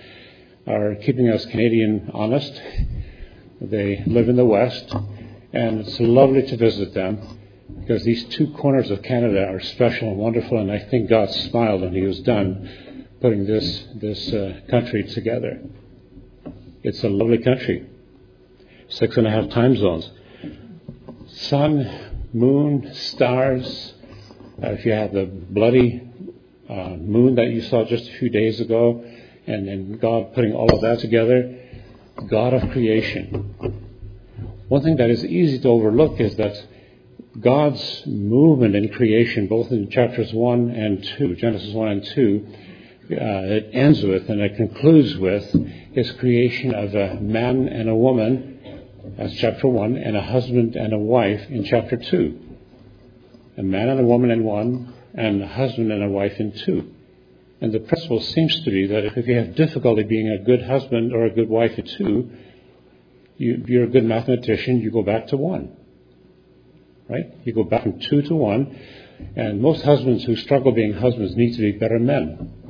are 0.65 0.95
keeping 0.95 1.29
us 1.29 1.45
Canadian 1.45 2.09
honest. 2.15 2.59
They 3.61 4.03
live 4.07 4.27
in 4.27 4.35
the 4.35 4.45
West, 4.45 4.91
and 5.53 5.81
it's 5.81 5.99
lovely 5.99 6.47
to 6.47 6.57
visit 6.57 6.95
them 6.95 7.39
because 7.79 8.03
these 8.03 8.25
two 8.25 8.51
corners 8.53 8.89
of 8.89 9.03
Canada 9.03 9.45
are 9.47 9.59
special 9.59 10.09
and 10.09 10.17
wonderful, 10.17 10.57
and 10.57 10.71
I 10.71 10.79
think 10.79 11.09
God 11.09 11.29
smiled 11.29 11.81
when 11.81 11.93
He 11.93 12.01
was 12.01 12.19
done 12.21 13.07
putting 13.21 13.45
this 13.45 13.83
this 13.95 14.33
uh, 14.33 14.61
country 14.69 15.03
together. 15.03 15.61
It's 16.81 17.03
a 17.03 17.09
lovely 17.09 17.39
country. 17.39 17.89
Six 18.87 19.17
and 19.17 19.27
a 19.27 19.29
half 19.29 19.49
time 19.49 19.75
zones. 19.75 20.09
Sun, 21.27 22.29
moon, 22.31 22.93
stars. 22.93 23.93
Uh, 24.63 24.67
if 24.69 24.85
you 24.85 24.93
have 24.93 25.11
the 25.11 25.25
bloody 25.25 26.01
uh, 26.69 26.95
moon 26.95 27.35
that 27.35 27.49
you 27.49 27.61
saw 27.63 27.83
just 27.83 28.07
a 28.07 28.17
few 28.19 28.29
days 28.29 28.61
ago, 28.61 29.03
and 29.45 29.67
then 29.67 29.97
God 29.97 30.33
putting 30.33 30.53
all 30.53 30.73
of 30.73 30.79
that 30.81 30.99
together, 30.99 31.59
God 32.27 32.53
of 32.53 32.71
creation. 32.71 33.55
One 34.69 34.81
thing 34.81 34.95
that 34.97 35.09
is 35.09 35.25
easy 35.25 35.59
to 35.59 35.67
overlook 35.67 36.21
is 36.21 36.35
that 36.37 36.65
God's 37.37 38.03
movement 38.05 38.75
in 38.75 38.87
creation, 38.89 39.47
both 39.47 39.69
in 39.71 39.89
chapters 39.89 40.31
1 40.31 40.69
and 40.69 41.03
2, 41.03 41.35
Genesis 41.35 41.73
1 41.73 41.87
and 41.89 42.05
2, 42.05 42.47
uh, 43.11 43.15
it 43.15 43.69
ends 43.73 44.01
with 44.03 44.29
and 44.29 44.39
it 44.39 44.55
concludes 44.55 45.17
with 45.17 45.43
his 45.91 46.11
creation 46.13 46.73
of 46.73 46.93
a 46.93 47.15
man 47.15 47.67
and 47.67 47.89
a 47.89 47.95
woman, 47.95 48.85
that's 49.17 49.33
chapter 49.35 49.67
1, 49.67 49.97
and 49.97 50.15
a 50.15 50.21
husband 50.21 50.75
and 50.75 50.93
a 50.93 50.97
wife 50.97 51.49
in 51.49 51.63
chapter 51.63 51.97
2. 51.97 52.39
A 53.57 53.63
man 53.63 53.89
and 53.89 53.99
a 53.99 54.03
woman 54.03 54.29
in 54.31 54.43
1, 54.43 54.93
and 55.15 55.41
a 55.41 55.47
husband 55.47 55.91
and 55.91 56.03
a 56.03 56.09
wife 56.09 56.39
in 56.39 56.51
2. 56.51 56.91
And 57.61 57.73
the 57.73 57.79
principle 57.79 58.21
seems 58.21 58.61
to 58.61 58.71
be 58.71 58.87
that 58.87 59.05
if 59.05 59.27
you 59.27 59.35
have 59.35 59.55
difficulty 59.55 60.03
being 60.03 60.29
a 60.29 60.43
good 60.43 60.61
husband 60.61 61.11
or 61.11 61.25
a 61.25 61.31
good 61.31 61.49
wife 61.49 61.77
in 61.77 61.85
2, 61.85 62.29
you, 63.37 63.63
you're 63.67 63.85
a 63.85 63.89
good 63.89 64.05
mathematician, 64.05 64.79
you 64.79 64.91
go 64.91 65.01
back 65.01 65.27
to 65.27 65.37
1. 65.37 65.75
Right? 67.09 67.33
You 67.43 67.53
go 67.53 67.63
back 67.63 67.83
from 67.83 67.99
2 67.99 68.21
to 68.23 68.35
1. 68.35 68.79
And 69.35 69.61
most 69.61 69.83
husbands 69.83 70.23
who 70.23 70.35
struggle 70.35 70.71
being 70.71 70.93
husbands 70.93 71.35
need 71.35 71.55
to 71.55 71.61
be 71.61 71.71
better 71.73 71.99
men 71.99 72.68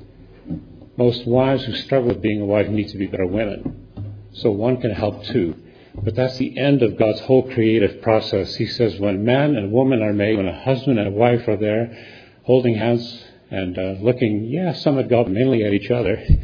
most 0.99 1.25
wives 1.25 1.63
who 1.63 1.73
struggle 1.75 2.09
with 2.09 2.21
being 2.21 2.41
a 2.41 2.45
wife 2.45 2.67
need 2.67 2.89
to 2.89 2.97
be 2.97 3.07
better 3.07 3.25
women. 3.25 3.87
So 4.33 4.51
one 4.51 4.81
can 4.81 4.91
help 4.91 5.23
too. 5.23 5.55
But 5.95 6.13
that's 6.13 6.37
the 6.37 6.57
end 6.59 6.83
of 6.83 6.97
God's 6.97 7.21
whole 7.21 7.43
creative 7.43 8.01
process. 8.01 8.53
He 8.55 8.67
says 8.67 8.99
when 8.99 9.23
man 9.23 9.55
and 9.55 9.71
woman 9.71 10.01
are 10.01 10.11
made, 10.11 10.35
when 10.35 10.47
a 10.47 10.61
husband 10.61 10.99
and 10.99 11.07
a 11.07 11.11
wife 11.11 11.47
are 11.47 11.55
there 11.55 11.97
holding 12.43 12.75
hands 12.75 13.23
and 13.49 13.79
uh, 13.79 13.95
looking, 14.01 14.43
yeah, 14.45 14.73
some 14.73 14.99
at 14.99 15.07
God, 15.07 15.29
mainly 15.29 15.63
at 15.63 15.71
each 15.71 15.89
other, 15.89 16.17
he 16.17 16.37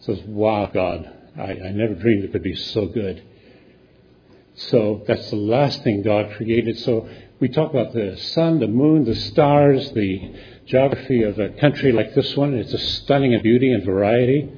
says, 0.00 0.18
wow, 0.22 0.70
God, 0.72 1.12
I, 1.36 1.52
I 1.52 1.72
never 1.72 1.94
dreamed 1.94 2.24
it 2.24 2.32
could 2.32 2.42
be 2.42 2.56
so 2.56 2.86
good. 2.86 3.22
So 4.54 5.04
that's 5.06 5.28
the 5.28 5.36
last 5.36 5.84
thing 5.84 6.02
God 6.02 6.32
created. 6.36 6.78
So 6.78 7.06
we 7.38 7.48
talk 7.48 7.70
about 7.70 7.92
the 7.92 8.16
sun, 8.16 8.60
the 8.60 8.66
moon, 8.66 9.04
the 9.04 9.14
stars, 9.14 9.92
the 9.92 10.34
geography 10.70 11.24
of 11.24 11.36
a 11.40 11.48
country 11.48 11.90
like 11.90 12.14
this 12.14 12.36
one. 12.36 12.54
It's 12.54 12.72
a 12.72 12.78
stunning 12.78 13.32
in 13.32 13.42
beauty 13.42 13.72
and 13.72 13.84
variety. 13.84 14.48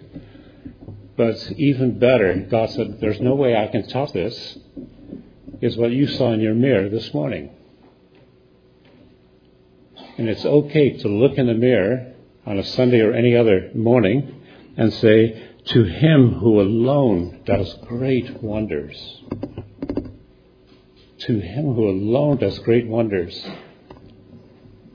But 1.16 1.52
even 1.56 1.98
better, 1.98 2.34
God 2.50 2.70
said, 2.70 3.00
There's 3.00 3.20
no 3.20 3.34
way 3.34 3.56
I 3.56 3.68
can 3.68 3.88
top 3.88 4.12
this, 4.12 4.58
is 5.62 5.76
what 5.76 5.90
you 5.90 6.06
saw 6.06 6.32
in 6.32 6.40
your 6.40 6.54
mirror 6.54 6.90
this 6.90 7.14
morning. 7.14 7.50
And 10.18 10.28
it's 10.28 10.44
okay 10.44 10.98
to 10.98 11.08
look 11.08 11.38
in 11.38 11.46
the 11.46 11.54
mirror 11.54 12.14
on 12.44 12.58
a 12.58 12.64
Sunday 12.64 13.00
or 13.00 13.14
any 13.14 13.34
other 13.34 13.70
morning 13.74 14.42
and 14.76 14.92
say, 14.92 15.50
To 15.66 15.84
him 15.84 16.34
who 16.34 16.60
alone 16.60 17.42
does 17.46 17.74
great 17.86 18.42
wonders. 18.42 19.22
To 21.20 21.38
him 21.38 21.74
who 21.74 21.88
alone 21.88 22.36
does 22.36 22.58
great 22.58 22.86
wonders 22.86 23.46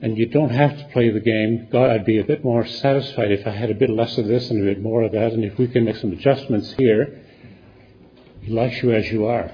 and 0.00 0.16
you 0.16 0.26
don't 0.26 0.50
have 0.50 0.76
to 0.78 0.84
play 0.92 1.10
the 1.10 1.20
game. 1.20 1.68
God, 1.70 1.90
I'd 1.90 2.04
be 2.04 2.18
a 2.18 2.24
bit 2.24 2.44
more 2.44 2.66
satisfied 2.66 3.32
if 3.32 3.46
I 3.46 3.50
had 3.50 3.70
a 3.70 3.74
bit 3.74 3.90
less 3.90 4.16
of 4.18 4.26
this 4.26 4.50
and 4.50 4.62
a 4.62 4.74
bit 4.74 4.80
more 4.80 5.02
of 5.02 5.12
that, 5.12 5.32
and 5.32 5.44
if 5.44 5.58
we 5.58 5.66
can 5.68 5.84
make 5.84 5.96
some 5.96 6.12
adjustments 6.12 6.72
here. 6.78 7.24
He 8.42 8.52
likes 8.52 8.82
you 8.82 8.92
as 8.92 9.10
you 9.10 9.26
are. 9.26 9.50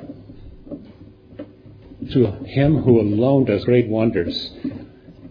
To 2.12 2.26
Him 2.44 2.82
who 2.82 3.00
alone 3.00 3.46
does 3.46 3.64
great 3.64 3.88
wonders. 3.88 4.50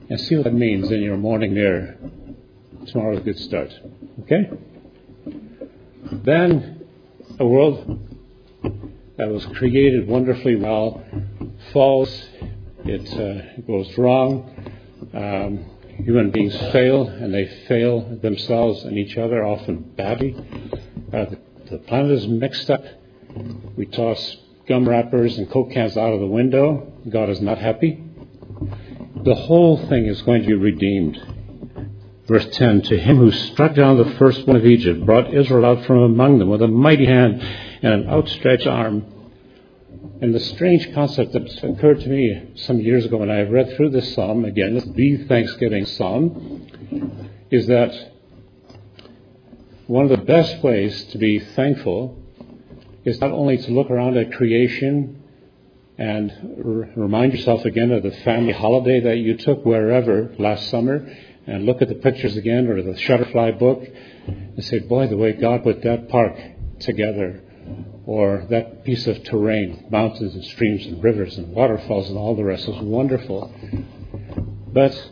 And 0.10 0.20
see 0.20 0.36
what 0.36 0.46
that 0.46 0.54
means 0.54 0.92
in 0.92 1.02
your 1.02 1.18
morning 1.18 1.54
mirror. 1.54 1.96
Tomorrow's 2.88 3.20
a 3.20 3.22
good 3.22 3.40
start. 3.40 3.72
Okay? 4.22 4.50
Then 6.12 6.86
a 7.40 7.46
world 7.46 8.00
that 9.18 9.30
was 9.30 9.46
created 9.58 10.08
wonderfully 10.08 10.56
well 10.56 11.04
falls, 11.72 12.10
it 12.86 13.08
uh, 13.14 13.62
goes 13.66 13.98
wrong. 13.98 14.73
Um, 15.14 15.66
human 16.04 16.32
beings 16.32 16.56
fail, 16.72 17.08
and 17.08 17.34
they 17.34 17.48
fail 17.68 18.02
themselves 18.22 18.84
and 18.84 18.98
each 18.98 19.18
other, 19.18 19.46
often 19.46 19.78
badly. 19.96 20.36
Uh, 21.12 21.26
the, 21.26 21.40
the 21.70 21.78
planet 21.80 22.12
is 22.12 22.28
mixed 22.28 22.70
up. 22.70 22.84
We 23.76 23.86
toss 23.88 24.38
gum 24.68 24.88
wrappers 24.88 25.38
and 25.38 25.50
coke 25.50 25.72
cans 25.72 25.98
out 25.98 26.14
of 26.14 26.20
the 26.20 26.28
window. 26.28 26.94
God 27.10 27.30
is 27.30 27.42
not 27.42 27.58
happy. 27.58 28.04
The 29.24 29.36
whole 29.36 29.78
thing 29.88 30.06
is 30.08 30.22
going 30.22 30.42
to 30.42 30.48
be 30.48 30.54
redeemed. 30.54 31.18
Verse 32.28 32.48
10 32.54 32.84
To 32.84 32.98
him 32.98 33.18
who 33.18 33.32
struck 33.32 33.76
down 33.76 33.98
the 33.98 34.16
firstborn 34.18 34.58
of 34.58 34.66
Egypt, 34.66 35.06
brought 35.06 35.34
Israel 35.34 35.66
out 35.66 35.86
from 35.86 36.00
among 36.00 36.40
them 36.40 36.50
with 36.50 36.62
a 36.62 36.68
mighty 36.68 37.06
hand 37.06 37.42
and 37.42 37.94
an 37.94 38.10
outstretched 38.10 38.68
arm. 38.68 39.06
And 40.22 40.36
the 40.36 40.40
strange 40.40 40.94
concept 40.94 41.32
that 41.32 41.64
occurred 41.64 42.02
to 42.02 42.10
me 42.10 42.52
some 42.56 42.80
years 42.80 43.06
ago 43.06 43.18
when 43.18 43.32
I 43.32 43.42
read 43.44 43.76
through 43.76 43.92
this 43.92 44.14
psalm, 44.14 44.44
again, 44.44 44.74
this 44.74 44.84
the 44.84 45.18
Thanksgiving 45.28 45.86
psalm, 45.86 46.68
is 47.50 47.68
that 47.68 48.12
one 49.88 50.04
of 50.04 50.10
the 50.10 50.26
best 50.26 50.62
ways 50.62 51.06
to 51.06 51.18
be 51.18 51.40
thankful 51.40 52.22
is 53.06 53.20
not 53.22 53.32
only 53.32 53.58
to 53.58 53.72
look 53.72 53.90
around 53.90 54.18
at 54.18 54.34
creation 54.34 55.24
and 55.98 56.32
r- 56.58 56.90
remind 56.96 57.34
yourself 57.34 57.64
again 57.64 57.92
of 57.92 58.04
the 58.04 58.12
family 58.12 58.54
holiday 58.54 59.00
that 59.02 59.18
you 59.18 59.38
took 59.38 59.66
wherever 59.66 60.34
last 60.38 60.70
summer 60.70 61.08
and 61.48 61.66
look 61.66 61.82
at 61.82 61.88
the 61.88 61.96
pictures 61.96 62.36
again 62.36 62.68
or 62.68 62.82
the 62.82 62.94
Shutterfly 62.94 63.58
book 63.58 63.84
and 64.28 64.64
say, 64.66 64.80
boy, 64.80 65.08
the 65.08 65.18
way 65.18 65.34
God 65.34 65.64
put 65.64 65.82
that 65.84 66.10
park 66.10 66.38
together 66.80 67.42
or 68.06 68.46
that 68.50 68.84
piece 68.84 69.08
of 69.08 69.24
terrain, 69.24 69.86
mountains 69.90 70.34
and 70.34 70.44
streams 70.46 70.86
and 70.86 71.04
rivers 71.04 71.38
and 71.38 71.48
waterfalls 71.54 72.10
and 72.10 72.18
all 72.18 72.36
the 72.36 72.44
rest 72.44 72.68
is 72.68 72.80
wonderful. 72.80 73.54
But 74.68 75.12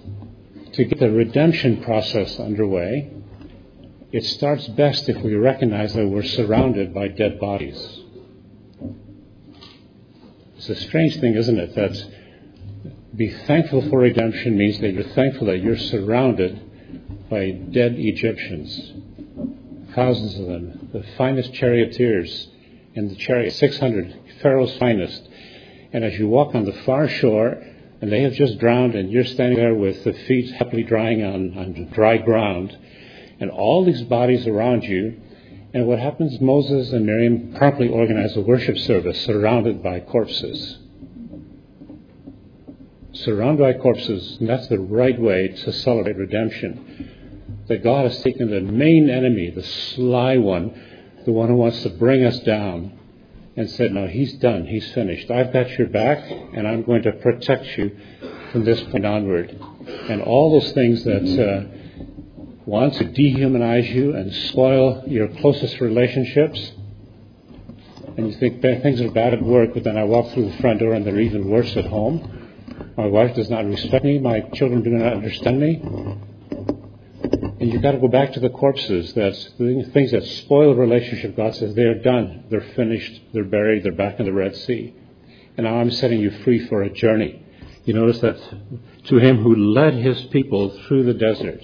to 0.74 0.84
get 0.86 1.00
the 1.00 1.12
redemption 1.12 1.84
process 1.84 2.40
underway, 2.40 3.12
it 4.12 4.26
starts 4.26 4.68
best 4.70 5.08
if 5.08 5.22
we 5.22 5.36
recognize 5.36 5.94
that 5.94 6.08
we're 6.08 6.24
surrounded 6.24 6.94
by 6.94 7.08
dead 7.08 7.40
bodies. 7.40 8.00
It's 10.58 10.70
a 10.70 10.76
strange 10.76 11.20
thing, 11.20 11.36
isn't 11.36 11.58
it? 11.58 11.76
That 11.76 12.12
be 13.16 13.30
thankful 13.30 13.90
for 13.90 14.00
redemption 14.00 14.58
means 14.58 14.80
that 14.80 14.92
you're 14.94 15.04
thankful 15.04 15.48
that 15.48 15.62
you're 15.62 15.78
surrounded 15.78 17.30
by 17.30 17.52
dead 17.52 17.96
Egyptians, 17.98 18.94
thousands 19.96 20.36
of 20.36 20.48
them, 20.48 20.90
the 20.94 21.04
finest 21.18 21.54
charioteers 21.54 22.48
in 22.94 23.08
the 23.08 23.16
chariot, 23.16 23.54
600, 23.54 24.16
Pharaoh's 24.42 24.76
finest. 24.78 25.28
And 25.94 26.04
as 26.04 26.18
you 26.18 26.28
walk 26.28 26.56
on 26.56 26.66
the 26.66 26.74
far 26.86 27.08
shore, 27.08 27.62
and 28.02 28.12
they 28.12 28.24
have 28.24 28.34
just 28.34 28.58
drowned, 28.58 28.96
and 28.96 29.12
you're 29.12 29.26
standing 29.26 29.60
there 29.60 29.76
with 29.76 30.04
the 30.04 30.14
feet 30.14 30.52
happily 30.56 30.84
drying 30.84 31.24
on, 31.24 31.58
on 31.58 31.90
dry 31.94 32.18
ground, 32.18 32.76
and 33.40 33.52
all 33.52 33.86
these 33.86 34.02
bodies 34.04 34.48
around 34.48 34.84
you. 34.84 35.22
And 35.74 35.88
what 35.88 36.00
happens, 36.00 36.42
Moses 36.42 36.92
and 36.92 37.06
Miriam 37.06 37.54
promptly 37.56 37.90
organize 37.90 38.36
a 38.36 38.42
worship 38.42 38.78
service 38.78 39.24
surrounded 39.24 39.84
by 39.84 40.00
corpses. 40.00 40.80
Surrounded 43.14 43.62
by 43.62 43.80
corpses, 43.80 44.38
and 44.40 44.50
that's 44.50 44.68
the 44.68 44.80
right 44.80 45.20
way 45.20 45.50
to 45.50 45.72
celebrate 45.72 46.18
redemption. 46.18 47.21
That 47.72 47.86
God 47.86 48.04
has 48.04 48.22
taken 48.22 48.52
the 48.52 48.60
main 48.60 49.10
enemy, 49.10 49.50
the 49.50 49.64
sly 49.64 50.36
one, 50.36 50.78
the 51.26 51.32
one 51.32 51.48
who 51.48 51.56
wants 51.56 51.82
to 51.84 51.90
bring 51.90 52.26
us 52.26 52.38
down, 52.40 53.00
and 53.56 53.70
said, 53.70 53.94
No, 53.94 54.08
he's 54.08 54.34
done, 54.34 54.68
he's 54.68 54.92
finished. 54.92 55.32
I've 55.32 55.54
got 55.54 55.70
your 55.78 55.88
back, 55.88 56.30
and 56.30 56.68
I'm 56.68 56.84
going 56.84 57.04
to 57.04 57.14
protect 57.14 57.66
you 57.78 57.98
from 58.52 58.66
this 58.66 58.82
point 58.92 59.06
onward. 59.06 59.58
And 60.10 60.22
all 60.22 60.60
those 60.60 60.74
things 60.74 61.06
that. 61.06 61.24
Uh, 61.24 61.78
want 62.66 62.94
to 62.94 63.06
dehumanize 63.06 63.90
you 63.94 64.16
and 64.16 64.34
spoil 64.50 65.04
your 65.08 65.28
closest 65.28 65.80
relationships. 65.82 66.72
And 68.18 68.32
you 68.32 68.38
think 68.38 68.62
things 68.62 69.02
are 69.02 69.10
bad 69.12 69.34
at 69.34 69.42
work, 69.42 69.74
but 69.74 69.84
then 69.84 69.98
I 69.98 70.04
walk 70.04 70.34
through 70.34 70.52
the 70.52 70.58
front 70.58 70.80
door 70.80 70.94
and 70.94 71.06
they're 71.06 71.20
even 71.20 71.50
worse 71.50 71.76
at 71.76 71.86
home. 71.86 72.94
My 72.98 73.08
wife 73.08 73.36
does 73.36 73.50
not 73.50 73.66
respect 73.66 74.04
me. 74.04 74.20
My 74.20 74.42
children 74.54 74.84
do 74.84 74.90
not 74.92 75.14
understand 75.14 75.60
me. 75.60 75.82
And 77.62 77.72
you've 77.72 77.82
got 77.82 77.92
to 77.92 78.00
go 78.00 78.08
back 78.08 78.34
to 78.34 78.40
the 78.40 78.50
corpses. 78.50 79.14
That's 79.14 79.52
the 79.60 79.90
things 79.94 80.12
that 80.12 80.26
spoil 80.26 80.72
a 80.72 80.76
relationship. 80.76 81.38
God 81.38 81.56
says 81.56 81.76
they 81.76 81.84
are 81.84 82.02
done. 82.02 82.46
They're 82.50 82.74
finished. 82.76 83.22
They're 83.34 83.46
buried. 83.46 83.84
They're 83.84 83.92
back 83.94 84.20
in 84.20 84.26
the 84.26 84.34
Red 84.34 84.56
Sea. 84.56 84.94
And 85.56 85.66
now 85.66 85.76
I'm 85.76 85.92
setting 85.92 86.20
you 86.20 86.32
free 86.44 86.68
for 86.68 86.82
a 86.82 86.90
journey. 86.90 87.46
You 87.86 87.94
notice 87.94 88.20
that 88.20 88.38
to 89.06 89.18
him 89.18 89.42
who 89.44 89.56
led 89.56 89.94
his 89.94 90.22
people 90.26 90.78
through 90.88 91.04
the 91.04 91.14
desert 91.14 91.64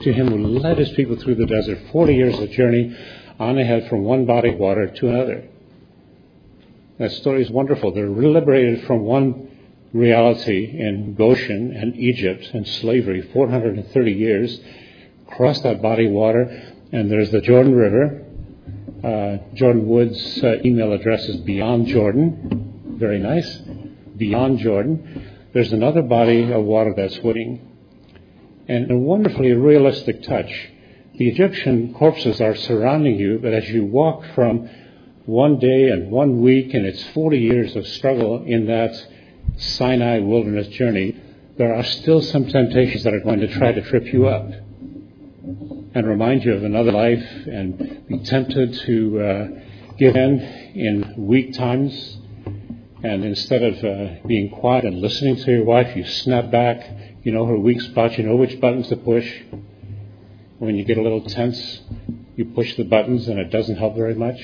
to 0.00 0.12
him 0.12 0.28
who 0.28 0.58
led 0.58 0.78
his 0.78 0.90
people 0.90 1.16
through 1.16 1.34
the 1.34 1.46
desert, 1.46 1.78
40 1.92 2.14
years 2.14 2.38
of 2.38 2.50
journey 2.50 2.96
on 3.38 3.58
ahead 3.58 3.88
from 3.88 4.04
one 4.04 4.26
body 4.26 4.50
of 4.50 4.58
water 4.58 4.86
to 4.86 5.08
another. 5.08 5.48
That 6.98 7.12
story 7.12 7.42
is 7.42 7.50
wonderful. 7.50 7.92
They're 7.92 8.08
liberated 8.08 8.86
from 8.86 9.02
one 9.02 9.57
reality 9.92 10.78
in 10.78 11.14
Goshen 11.14 11.74
and 11.74 11.96
Egypt 11.96 12.50
and 12.52 12.66
slavery, 12.66 13.22
430 13.32 14.12
years, 14.12 14.60
cross 15.26 15.60
that 15.62 15.82
body 15.82 16.06
of 16.06 16.12
water, 16.12 16.74
and 16.92 17.10
there's 17.10 17.30
the 17.30 17.40
Jordan 17.40 17.74
River. 17.74 18.24
Uh, 19.02 19.54
Jordan 19.54 19.86
Wood's 19.86 20.42
uh, 20.42 20.56
email 20.64 20.92
address 20.92 21.24
is 21.24 21.36
Beyond 21.38 21.86
Jordan. 21.86 22.96
Very 22.98 23.18
nice. 23.18 23.62
Beyond 24.16 24.58
Jordan. 24.58 25.48
There's 25.52 25.72
another 25.72 26.02
body 26.02 26.52
of 26.52 26.64
water 26.64 26.92
that's 26.96 27.18
waiting 27.18 27.68
and 28.68 28.90
a 28.90 28.96
wonderfully 28.96 29.52
realistic 29.52 30.22
touch. 30.22 30.68
The 31.14 31.28
Egyptian 31.28 31.94
corpses 31.94 32.40
are 32.40 32.54
surrounding 32.54 33.16
you, 33.16 33.38
but 33.42 33.54
as 33.54 33.68
you 33.68 33.84
walk 33.84 34.24
from 34.34 34.68
one 35.24 35.58
day 35.58 35.88
and 35.88 36.10
one 36.10 36.42
week 36.42 36.74
and 36.74 36.86
it's 36.86 37.02
40 37.08 37.38
years 37.38 37.76
of 37.76 37.86
struggle 37.86 38.44
in 38.44 38.66
that 38.66 38.94
Sinai 39.56 40.18
wilderness 40.20 40.68
journey, 40.68 41.20
there 41.56 41.74
are 41.74 41.82
still 41.82 42.22
some 42.22 42.46
temptations 42.46 43.04
that 43.04 43.14
are 43.14 43.20
going 43.20 43.40
to 43.40 43.48
try 43.48 43.72
to 43.72 43.82
trip 43.82 44.12
you 44.12 44.28
up 44.28 44.46
and 45.94 46.06
remind 46.06 46.44
you 46.44 46.54
of 46.54 46.62
another 46.62 46.92
life 46.92 47.24
and 47.46 48.06
be 48.06 48.18
tempted 48.18 48.74
to 48.74 49.20
uh, 49.20 49.48
give 49.96 50.14
in 50.14 50.40
in 50.74 51.14
weak 51.16 51.54
times. 51.54 52.18
And 53.02 53.24
instead 53.24 53.62
of 53.62 53.84
uh, 53.84 54.26
being 54.26 54.50
quiet 54.50 54.84
and 54.84 55.00
listening 55.00 55.36
to 55.36 55.50
your 55.50 55.64
wife, 55.64 55.96
you 55.96 56.04
snap 56.04 56.50
back 56.50 56.82
you 57.28 57.34
know 57.34 57.44
her 57.44 57.58
weak 57.58 57.80
spots, 57.82 58.16
you 58.16 58.24
know 58.24 58.36
which 58.36 58.58
buttons 58.58 58.88
to 58.88 58.96
push. 58.96 59.30
When 60.58 60.76
you 60.76 60.84
get 60.84 60.96
a 60.96 61.02
little 61.02 61.20
tense, 61.20 61.82
you 62.36 62.46
push 62.46 62.74
the 62.76 62.84
buttons 62.84 63.28
and 63.28 63.38
it 63.38 63.50
doesn't 63.50 63.76
help 63.76 63.96
very 63.96 64.14
much. 64.14 64.40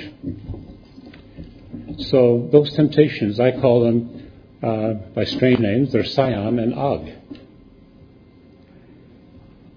So 2.11 2.49
those 2.53 2.73
temptations, 2.75 3.41
I 3.41 3.53
call 3.53 3.85
them 3.85 4.24
by 4.65 5.25
strange 5.25 5.59
names. 5.59 5.93
They're 5.93 6.05
Sihon 6.05 6.59
and 6.59 6.75
Og. 6.75 7.11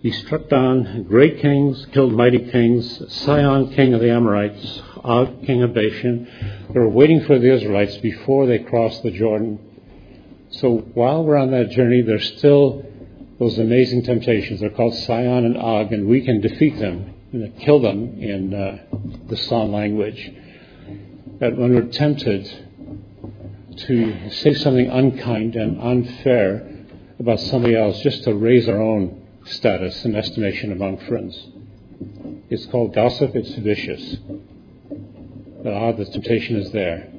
He 0.01 0.11
struck 0.11 0.47
down 0.47 1.03
great 1.03 1.39
kings, 1.39 1.85
killed 1.91 2.13
mighty 2.13 2.49
kings, 2.51 3.01
Sihon, 3.13 3.73
king 3.73 3.93
of 3.93 3.99
the 3.99 4.11
Amorites, 4.11 4.81
Og, 5.03 5.45
king 5.45 5.63
of 5.63 5.73
Bashan. 5.73 6.27
They 6.73 6.79
were 6.79 6.89
waiting 6.89 7.25
for 7.25 7.39
the 7.39 7.51
Israelites 7.53 7.97
before 7.97 8.45
they 8.45 8.59
crossed 8.59 9.03
the 9.03 9.11
Jordan. 9.11 9.59
So 10.51 10.77
while 10.93 11.23
we're 11.23 11.37
on 11.37 11.51
that 11.51 11.71
journey, 11.71 12.01
there's 12.03 12.37
still 12.37 12.85
those 13.39 13.57
amazing 13.57 14.03
temptations. 14.03 14.61
They're 14.61 14.69
called 14.69 14.93
Sihon 14.95 15.45
and 15.45 15.57
Og, 15.57 15.91
and 15.91 16.07
we 16.07 16.21
can 16.21 16.41
defeat 16.41 16.77
them, 16.79 17.13
and 17.33 17.59
kill 17.59 17.81
them 17.81 18.21
in 18.21 18.53
uh, 18.53 18.77
the 19.27 19.35
Psalm 19.35 19.73
language. 19.73 20.31
That 21.39 21.57
when 21.57 21.75
we're 21.75 21.91
tempted 21.91 22.66
to 23.77 24.29
say 24.31 24.53
something 24.53 24.89
unkind 24.89 25.55
and 25.55 25.79
unfair 25.81 26.85
about 27.19 27.39
somebody 27.39 27.75
else 27.75 27.99
just 28.01 28.23
to 28.23 28.33
raise 28.33 28.67
our 28.67 28.81
own 28.81 29.27
status 29.45 30.03
and 30.05 30.15
estimation 30.15 30.71
among 30.71 30.97
friends. 31.07 31.47
It's 32.49 32.65
called 32.67 32.93
gossip, 32.93 33.35
it's 33.35 33.53
vicious. 33.55 34.17
But 35.63 35.73
ah, 35.73 35.91
the 35.91 36.05
temptation 36.05 36.57
is 36.57 36.71
there. 36.71 37.11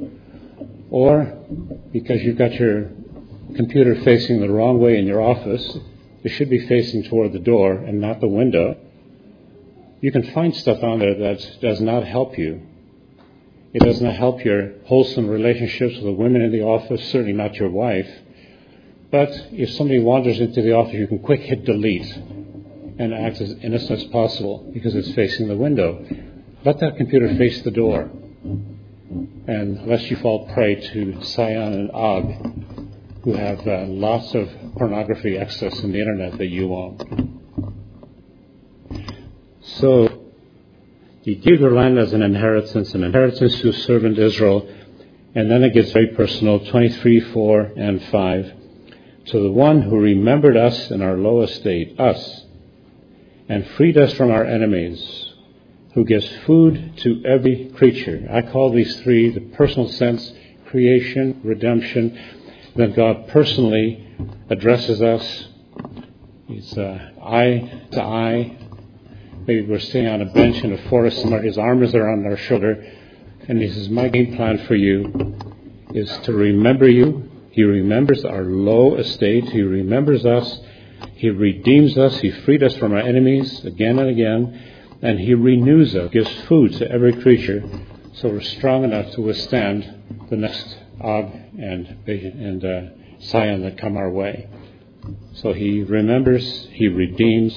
Or 0.90 1.24
because 1.92 2.22
you've 2.22 2.38
got 2.38 2.52
your 2.54 2.90
computer 3.56 3.94
facing 4.02 4.40
the 4.40 4.50
wrong 4.50 4.78
way 4.80 4.98
in 4.98 5.06
your 5.06 5.22
office. 5.22 5.78
It 6.22 6.30
should 6.30 6.50
be 6.50 6.66
facing 6.66 7.04
toward 7.04 7.32
the 7.32 7.38
door 7.38 7.72
and 7.72 8.00
not 8.00 8.20
the 8.20 8.28
window. 8.28 8.76
You 10.00 10.12
can 10.12 10.30
find 10.32 10.54
stuff 10.54 10.82
on 10.82 10.98
there 10.98 11.14
that 11.14 11.60
does 11.60 11.80
not 11.80 12.04
help 12.04 12.38
you. 12.38 12.62
It 13.72 13.82
does 13.82 14.00
not 14.00 14.14
help 14.14 14.44
your 14.44 14.72
wholesome 14.84 15.28
relationships 15.28 15.96
with 15.96 16.04
the 16.04 16.12
women 16.12 16.40
in 16.40 16.52
the 16.52 16.62
office, 16.62 17.02
certainly 17.10 17.34
not 17.34 17.54
your 17.56 17.70
wife. 17.70 18.08
But 19.10 19.30
if 19.52 19.70
somebody 19.72 20.00
wanders 20.00 20.40
into 20.40 20.62
the 20.62 20.72
office, 20.72 20.94
you 20.94 21.06
can 21.06 21.18
quick 21.18 21.42
hit 21.42 21.64
delete 21.64 22.16
and 22.98 23.14
act 23.14 23.40
as 23.40 23.52
innocent 23.62 24.00
as 24.00 24.04
possible 24.06 24.70
because 24.72 24.94
it's 24.94 25.12
facing 25.12 25.48
the 25.48 25.56
window. 25.56 26.04
Let 26.64 26.80
that 26.80 26.96
computer 26.96 27.34
face 27.36 27.62
the 27.62 27.70
door. 27.70 28.10
And 29.46 29.86
lest 29.86 30.10
you 30.10 30.16
fall 30.16 30.48
prey 30.52 30.74
to 30.74 31.22
Sihon 31.22 31.72
and 31.72 31.90
Og, 31.90 32.88
who 33.24 33.34
have 33.34 33.66
uh, 33.66 33.84
lots 33.86 34.34
of 34.34 34.50
pornography 34.76 35.38
access 35.38 35.78
in 35.80 35.92
the 35.92 35.98
internet 35.98 36.38
that 36.38 36.46
you 36.46 36.74
own. 36.74 37.40
So, 39.62 40.07
you 41.28 41.36
gave 41.36 41.60
your 41.60 41.72
land 41.72 41.98
as 41.98 42.14
an 42.14 42.22
inheritance, 42.22 42.94
an 42.94 43.04
inheritance 43.04 43.60
to 43.60 43.70
servant 43.70 44.18
Israel, 44.18 44.66
and 45.34 45.50
then 45.50 45.62
it 45.62 45.74
gets 45.74 45.92
very 45.92 46.06
personal 46.08 46.64
23, 46.64 47.20
4, 47.20 47.60
and 47.76 48.02
5. 48.04 48.52
To 49.26 49.42
the 49.42 49.52
one 49.52 49.82
who 49.82 49.98
remembered 49.98 50.56
us 50.56 50.90
in 50.90 51.02
our 51.02 51.18
low 51.18 51.42
estate, 51.42 52.00
us, 52.00 52.46
and 53.46 53.68
freed 53.72 53.98
us 53.98 54.14
from 54.14 54.30
our 54.30 54.42
enemies, 54.42 55.34
who 55.92 56.06
gives 56.06 56.26
food 56.46 56.96
to 56.98 57.22
every 57.26 57.72
creature. 57.76 58.26
I 58.32 58.40
call 58.40 58.72
these 58.72 58.98
three 59.00 59.28
the 59.28 59.40
personal 59.54 59.90
sense 59.90 60.32
creation, 60.68 61.42
redemption. 61.44 62.18
Then 62.74 62.94
God 62.94 63.28
personally 63.28 64.06
addresses 64.48 65.02
us. 65.02 65.44
He's 66.46 66.72
uh, 66.78 67.10
eye 67.22 67.86
to 67.92 68.02
eye. 68.02 68.67
Maybe 69.48 69.66
we're 69.66 69.80
sitting 69.80 70.06
on 70.06 70.22
a 70.22 70.26
bench 70.26 70.62
in 70.62 70.72
a 70.72 70.88
forest 70.88 71.20
somewhere. 71.20 71.42
His 71.42 71.58
arms 71.58 71.92
are 71.94 72.08
on 72.08 72.24
our 72.24 72.36
shoulder. 72.36 72.84
And 73.48 73.60
he 73.60 73.68
says, 73.68 73.88
My 73.88 74.08
game 74.08 74.36
plan 74.36 74.64
for 74.66 74.76
you 74.76 75.36
is 75.92 76.16
to 76.18 76.32
remember 76.32 76.88
you. 76.88 77.28
He 77.50 77.64
remembers 77.64 78.24
our 78.24 78.44
low 78.44 78.94
estate. 78.94 79.48
He 79.48 79.62
remembers 79.62 80.24
us. 80.24 80.60
He 81.14 81.30
redeems 81.30 81.98
us. 81.98 82.20
He 82.20 82.30
freed 82.30 82.62
us 82.62 82.76
from 82.76 82.92
our 82.92 83.00
enemies 83.00 83.64
again 83.64 83.98
and 83.98 84.08
again 84.08 84.68
and 85.02 85.18
he 85.18 85.34
renews 85.34 85.94
us, 85.94 86.10
gives 86.10 86.30
food 86.42 86.72
to 86.74 86.90
every 86.90 87.12
creature, 87.20 87.62
so 88.14 88.28
we're 88.28 88.40
strong 88.40 88.84
enough 88.84 89.12
to 89.12 89.20
withstand 89.20 89.94
the 90.28 90.36
next 90.36 90.76
Og 91.00 91.32
and, 91.58 91.86
and 92.06 92.64
uh, 92.64 92.80
Sihon 93.20 93.62
that 93.62 93.78
come 93.78 93.96
our 93.96 94.10
way. 94.10 94.48
So 95.34 95.52
he 95.52 95.82
remembers, 95.82 96.66
he 96.72 96.88
redeems, 96.88 97.56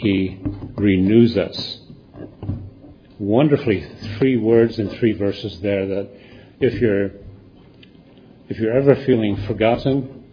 he 0.00 0.40
renews 0.76 1.36
us. 1.36 1.78
Wonderfully, 3.18 3.86
three 4.18 4.38
words 4.38 4.78
and 4.78 4.90
three 4.92 5.12
verses 5.12 5.60
there 5.60 5.86
that 5.86 6.10
if 6.58 6.80
you're 6.80 7.10
if 8.48 8.58
you're 8.58 8.72
ever 8.72 8.96
feeling 9.04 9.36
forgotten 9.46 10.24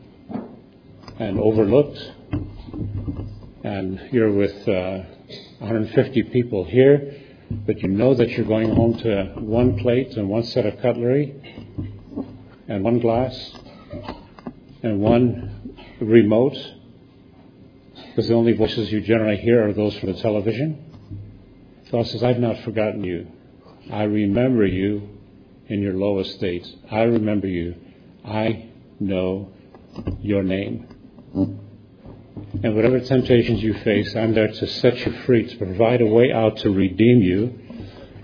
and 1.20 1.40
overlooked, 1.40 2.00
and 3.64 4.10
you're 4.12 4.32
with 4.32 4.68
uh, 4.68 5.04
150 5.60 6.24
people 6.24 6.64
here, 6.64 7.16
but 7.66 7.82
you 7.82 7.90
know 7.90 8.14
that 8.14 8.30
you're 8.30 8.46
going 8.46 8.74
home 8.74 8.98
to 9.00 9.34
one 9.36 9.78
plate 9.80 10.16
and 10.16 10.30
one 10.30 10.44
set 10.44 10.66
of 10.66 10.82
cutlery 10.82 11.36
and 12.68 12.84
one 12.84 13.00
glass 13.00 13.54
and 14.84 15.02
one 15.02 15.78
remote, 16.00 16.58
because 18.18 18.30
the 18.30 18.34
only 18.34 18.54
voices 18.54 18.92
you 18.92 19.00
generally 19.02 19.38
hear 19.38 19.70
are 19.70 19.74
those 19.74 19.96
from 20.00 20.12
the 20.12 20.20
television. 20.20 20.84
God 21.92 22.08
says, 22.08 22.24
I've 22.24 22.40
not 22.40 22.64
forgotten 22.64 23.04
you. 23.04 23.28
I 23.94 24.06
remember 24.06 24.66
you 24.66 25.08
in 25.68 25.84
your 25.84 25.94
low 25.94 26.18
estate. 26.18 26.68
I 26.90 27.04
remember 27.04 27.46
you. 27.46 27.76
I 28.26 28.70
know 29.00 29.52
your 30.20 30.42
name. 30.42 30.88
And 32.64 32.76
whatever 32.76 33.00
temptations 33.02 33.62
you 33.62 33.76
face, 33.76 34.16
I'm 34.16 34.34
there 34.34 34.48
to 34.48 34.66
set 34.66 34.98
you 35.06 35.12
free, 35.28 35.48
to 35.48 35.56
provide 35.56 36.02
a 36.02 36.08
way 36.08 36.32
out 36.32 36.58
to 36.58 36.72
redeem 36.72 37.22
you, 37.22 37.54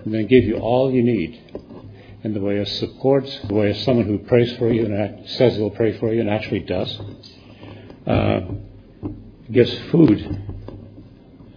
and 0.05 0.11
then 0.11 0.25
give 0.25 0.43
you 0.43 0.57
all 0.57 0.91
you 0.91 1.03
need 1.03 1.69
in 2.23 2.33
the 2.33 2.41
way 2.41 2.57
of 2.57 2.67
support, 2.67 3.25
the 3.47 3.53
way 3.53 3.69
of 3.69 3.77
someone 3.77 4.07
who 4.07 4.17
prays 4.17 4.57
for 4.57 4.73
you 4.73 4.87
and 4.87 5.29
says 5.29 5.55
they'll 5.55 5.69
pray 5.69 5.95
for 5.99 6.11
you 6.11 6.19
and 6.19 6.31
actually 6.31 6.61
does. 6.61 6.99
Uh, 8.07 8.39
gives 9.53 9.73
food, 9.91 10.41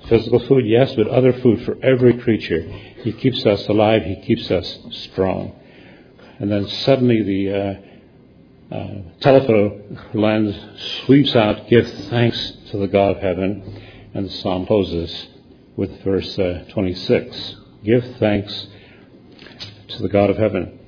physical 0.08 0.38
food, 0.46 0.66
yes, 0.66 0.94
but 0.94 1.08
other 1.08 1.32
food 1.32 1.64
for 1.64 1.76
every 1.82 2.18
creature. 2.18 2.62
He 3.02 3.12
keeps 3.12 3.44
us 3.46 3.66
alive. 3.68 4.02
He 4.02 4.20
keeps 4.22 4.50
us 4.50 4.78
strong. 4.90 5.52
And 6.38 6.50
then 6.50 6.68
suddenly 6.68 7.22
the 7.22 7.52
uh, 8.70 8.74
uh, 8.74 9.02
telephone 9.20 9.98
lens 10.12 10.56
sweeps 11.04 11.34
out, 11.34 11.68
give 11.68 11.88
thanks 12.10 12.52
to 12.70 12.78
the 12.78 12.86
God 12.86 13.16
of 13.16 13.22
heaven, 13.22 13.82
and 14.14 14.26
the 14.26 14.30
psalm 14.30 14.66
closes 14.66 15.28
with 15.76 16.02
verse 16.02 16.38
uh, 16.38 16.64
26. 16.70 17.56
Give 17.84 18.04
thanks 18.18 18.66
to 19.88 20.02
the 20.02 20.08
God 20.08 20.30
of 20.30 20.36
heaven. 20.36 20.78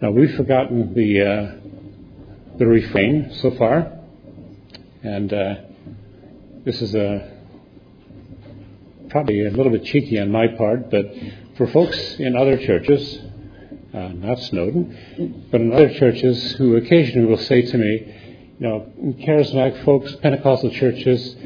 Now 0.00 0.10
we've 0.10 0.34
forgotten 0.36 0.94
the 0.94 1.22
uh, 1.22 2.56
the 2.58 2.66
refrain 2.66 3.34
so 3.40 3.52
far, 3.52 3.92
and 5.02 5.32
uh, 5.32 5.54
this 6.64 6.80
is 6.82 6.94
a 6.94 7.36
probably 9.10 9.46
a 9.46 9.50
little 9.50 9.72
bit 9.72 9.84
cheeky 9.84 10.20
on 10.20 10.30
my 10.30 10.48
part, 10.48 10.90
but 10.90 11.06
for 11.56 11.66
folks 11.68 11.98
in 12.18 12.36
other 12.36 12.58
churches 12.58 13.20
uh, 13.94 14.08
not 14.08 14.38
Snowdon, 14.38 15.48
but 15.50 15.60
in 15.60 15.72
other 15.72 15.92
churches 15.94 16.52
who 16.52 16.76
occasionally 16.76 17.26
will 17.26 17.38
say 17.38 17.62
to 17.62 17.78
me, 17.78 18.46
you 18.58 18.68
know, 18.68 18.92
charismatic 19.26 19.84
folks, 19.84 20.14
Pentecostal 20.16 20.70
churches, 20.70 21.36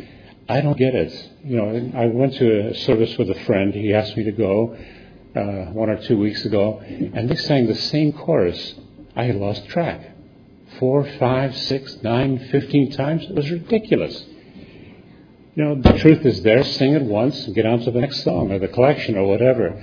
I 0.49 0.61
don't 0.61 0.77
get 0.77 0.95
it. 0.95 1.31
You 1.45 1.57
know, 1.57 1.93
I 1.95 2.07
went 2.07 2.35
to 2.35 2.71
a 2.71 2.75
service 2.75 3.17
with 3.17 3.31
a 3.31 3.39
friend. 3.47 3.73
He 3.73 3.95
asked 3.95 4.17
me 4.17 4.25
to 4.25 4.33
go 4.33 4.77
uh, 5.37 5.73
one 5.73 5.89
or 5.89 6.03
two 6.03 6.19
weeks 6.19 6.45
ago, 6.45 6.81
and 6.81 7.29
they 7.29 7.37
sang 7.37 7.67
the 7.67 7.75
same 7.75 8.13
chorus. 8.13 8.75
I 9.15 9.25
had 9.25 9.37
lost 9.37 9.69
track. 9.69 10.11
Four, 10.79 11.05
five, 11.19 11.57
six, 11.57 12.03
nine, 12.03 12.39
fifteen 12.51 12.91
times. 12.91 13.25
It 13.25 13.35
was 13.35 13.51
ridiculous. 13.51 14.25
You 15.55 15.65
know, 15.65 15.75
the 15.75 15.99
truth 15.99 16.25
is 16.25 16.43
there. 16.43 16.65
Sing 16.65 16.95
it 16.95 17.03
once 17.03 17.45
and 17.45 17.55
get 17.55 17.67
on 17.67 17.81
to 17.81 17.91
the 17.91 18.01
next 18.01 18.23
song 18.25 18.51
or 18.51 18.59
the 18.59 18.69
collection 18.69 19.19
or 19.19 19.27
whatever. 19.27 19.79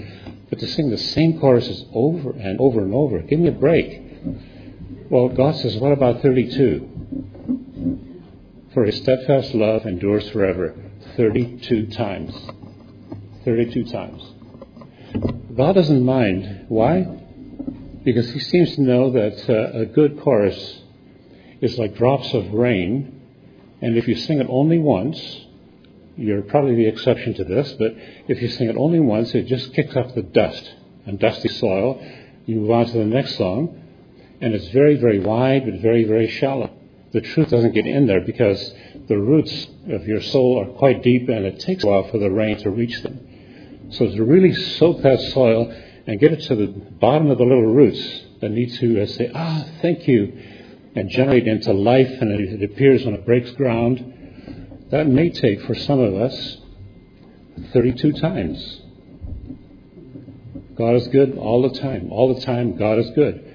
But 0.50 0.58
to 0.60 0.68
sing 0.68 0.90
the 0.90 0.98
same 0.98 1.40
choruses 1.40 1.86
over 1.94 2.32
and 2.32 2.60
over 2.60 2.82
and 2.82 2.92
over, 2.94 3.20
give 3.20 3.40
me 3.40 3.50
a 3.50 3.52
break. 3.52 4.02
Well, 5.12 5.30
God 5.30 5.56
says, 5.58 5.78
what 5.78 5.92
about 5.92 6.24
32? 6.24 8.00
For 8.74 8.84
his 8.84 8.98
steadfast 8.98 9.54
love 9.54 9.86
endures 9.86 10.28
forever. 10.30 10.76
32 11.16 11.88
times. 11.88 12.34
32 13.46 13.84
times. 13.86 14.24
God 15.56 15.74
doesn't 15.74 16.04
mind. 16.04 16.66
Why? 16.70 17.02
Because 18.04 18.32
he 18.32 18.40
seems 18.40 18.74
to 18.76 18.82
know 18.82 19.12
that 19.12 19.48
uh, 19.48 19.82
a 19.82 19.86
good 19.86 20.20
chorus 20.22 20.80
is 21.62 21.78
like 21.78 21.96
drops 21.96 22.34
of 22.34 22.54
rain, 22.54 23.22
and 23.82 23.98
if 23.98 24.08
you 24.08 24.16
sing 24.16 24.40
it 24.40 24.48
only 24.50 24.80
once, 24.80 25.46
you're 26.20 26.42
probably 26.42 26.76
the 26.76 26.88
exception 26.88 27.34
to 27.36 27.46
this, 27.46 27.72
but 27.80 27.96
if 28.28 28.42
you 28.42 28.50
sing 28.50 28.68
it 28.68 28.76
only 28.76 29.00
once, 29.00 29.34
it 29.34 29.48
just 29.48 29.74
kicks 29.74 29.96
up 29.96 30.14
the 30.14 30.22
dust 30.22 30.76
and 31.06 31.18
dusty 31.18 31.48
soil. 31.48 32.06
You 32.46 32.58
move 32.58 32.72
on 32.72 32.86
to 32.88 32.98
the 32.98 33.06
next 33.06 33.38
song, 33.38 33.82
and 34.42 34.54
it's 34.54 34.68
very, 34.70 34.98
very 34.98 35.20
wide, 35.20 35.64
but 35.66 35.80
very, 35.82 36.04
very 36.04 36.30
shallow. 36.30 36.72
The 37.14 37.22
truth 37.22 37.50
doesn't 37.50 37.74
get 37.74 37.88
in 37.88 38.06
there 38.06 38.20
because 38.20 38.74
the 39.08 39.18
roots 39.18 39.68
of 39.90 40.06
your 40.08 40.22
soul 40.22 40.60
are 40.60 40.78
quite 40.78 41.04
deep, 41.04 41.30
and 41.30 41.46
it 41.46 41.62
takes 41.62 41.86
a 41.86 41.88
while 41.88 42.10
for 42.10 42.18
the 42.18 42.30
rain 42.30 42.58
to 42.60 42.70
reach 42.70 43.02
them. 43.02 43.88
So 43.92 44.08
to 44.08 44.24
really 44.24 44.54
soak 44.54 45.02
that 45.04 45.22
soil 45.34 45.74
and 46.06 46.20
get 46.20 46.34
it 46.34 46.42
to 46.48 46.56
the 46.56 46.68
bottom 46.68 47.32
of 47.32 47.38
the 47.38 47.46
little 47.46 47.74
roots 47.74 48.22
that 48.42 48.50
need 48.50 48.74
to 48.74 49.04
uh, 49.04 49.06
say, 49.06 49.32
ah, 49.34 49.66
thank 49.82 50.06
you, 50.06 50.38
and 50.96 51.10
generate 51.10 51.48
into 51.48 51.72
life, 51.72 52.12
and 52.20 52.32
it, 52.32 52.62
it 52.62 52.72
appears 52.72 53.06
when 53.06 53.14
it 53.14 53.26
breaks 53.26 53.52
ground 53.52 54.16
that 54.92 55.08
may 55.08 55.30
take 55.30 55.62
for 55.64 55.76
some 55.76 56.00
of 56.00 56.16
us 56.16 56.58
32 57.74 58.14
times. 58.14 58.82
God 60.76 60.96
is 60.96 61.08
good 61.10 61.38
all 61.38 61.62
the 61.62 61.78
time. 61.80 62.12
All 62.12 62.34
the 62.34 62.42
time, 62.42 62.78
God 62.78 63.00
is 63.00 63.10
good. 63.12 63.46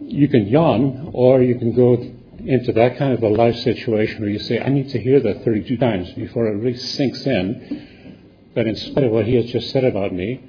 You 0.00 0.28
can 0.28 0.46
yawn, 0.46 1.10
or 1.12 1.42
you 1.42 1.58
can 1.58 1.72
go 1.74 1.94
into 2.38 2.72
that 2.72 2.96
kind 2.96 3.12
of 3.12 3.22
a 3.22 3.28
life 3.28 3.56
situation 3.56 4.20
where 4.20 4.30
you 4.30 4.38
say, 4.38 4.60
I 4.60 4.68
need 4.68 4.90
to 4.90 5.00
hear 5.00 5.18
that 5.20 5.44
32 5.44 5.76
times 5.78 6.10
before 6.12 6.46
it 6.46 6.56
really 6.56 6.76
sinks 6.76 7.26
in 7.26 7.88
that 8.54 8.66
in 8.66 8.76
spite 8.76 9.04
of 9.04 9.12
what 9.12 9.26
he 9.26 9.34
has 9.34 9.46
just 9.46 9.70
said 9.70 9.84
about 9.84 10.12
me, 10.14 10.40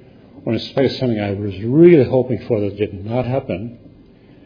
or 0.44 0.54
in 0.54 0.58
spite 0.60 0.86
of 0.86 0.92
something 0.92 1.20
I 1.20 1.32
was 1.32 1.58
really 1.62 2.08
hoping 2.08 2.46
for 2.46 2.60
that 2.60 2.76
did 2.76 3.04
not 3.04 3.26
happen, 3.26 3.78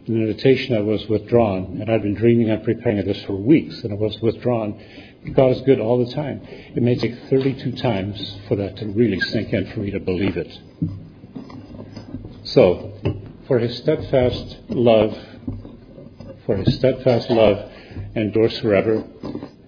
an 0.06 0.20
invitation 0.20 0.74
that 0.74 0.84
was 0.84 1.06
withdrawn, 1.08 1.78
and 1.80 1.88
I'd 1.88 2.02
been 2.02 2.14
dreaming 2.14 2.50
and 2.50 2.64
preparing 2.64 3.04
this 3.06 3.22
for 3.24 3.34
weeks, 3.34 3.82
and 3.84 3.92
it 3.92 3.98
was 3.98 4.20
withdrawn. 4.20 4.80
God 5.30 5.52
is 5.52 5.60
good 5.62 5.78
all 5.78 6.04
the 6.04 6.12
time. 6.12 6.40
It 6.42 6.82
may 6.82 6.96
take 6.96 7.16
32 7.30 7.72
times 7.72 8.36
for 8.48 8.56
that 8.56 8.76
to 8.78 8.86
really 8.86 9.20
sink 9.20 9.52
in 9.52 9.70
for 9.72 9.80
me 9.80 9.92
to 9.92 10.00
believe 10.00 10.36
it. 10.36 10.58
So, 12.42 12.92
for 13.46 13.60
his 13.60 13.76
steadfast 13.78 14.58
love, 14.68 15.16
for 16.44 16.56
his 16.56 16.74
steadfast 16.74 17.30
love 17.30 17.70
endures 18.16 18.58
forever. 18.58 19.04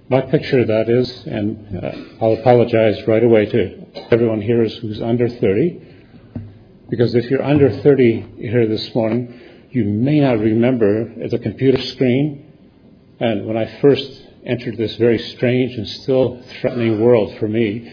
My 0.09 0.23
picture 0.23 0.61
of 0.61 0.67
that 0.67 0.88
is, 0.88 1.25
and 1.25 1.83
uh, 1.83 1.93
I'll 2.21 2.35
apologize 2.35 3.07
right 3.07 3.23
away 3.23 3.47
to 3.47 3.87
everyone 4.11 4.43
here 4.43 4.69
who's 4.69 5.01
under 5.01 5.29
30, 5.29 5.81
because 6.90 7.14
if 7.14 7.31
you're 7.31 7.43
under 7.43 7.71
30 7.81 8.35
here 8.38 8.67
this 8.67 8.93
morning, 8.95 9.40
you 9.71 9.85
may 9.85 10.21
not 10.21 10.40
remember 10.40 11.29
the 11.29 11.38
computer 11.38 11.81
screen. 11.81 12.53
And 13.21 13.47
when 13.47 13.57
I 13.57 13.81
first 13.81 14.24
entered 14.45 14.77
this 14.77 14.97
very 14.97 15.19
strange 15.19 15.75
and 15.75 15.89
still 15.89 16.43
threatening 16.61 17.01
world 17.01 17.37
for 17.39 17.49
me, 17.49 17.93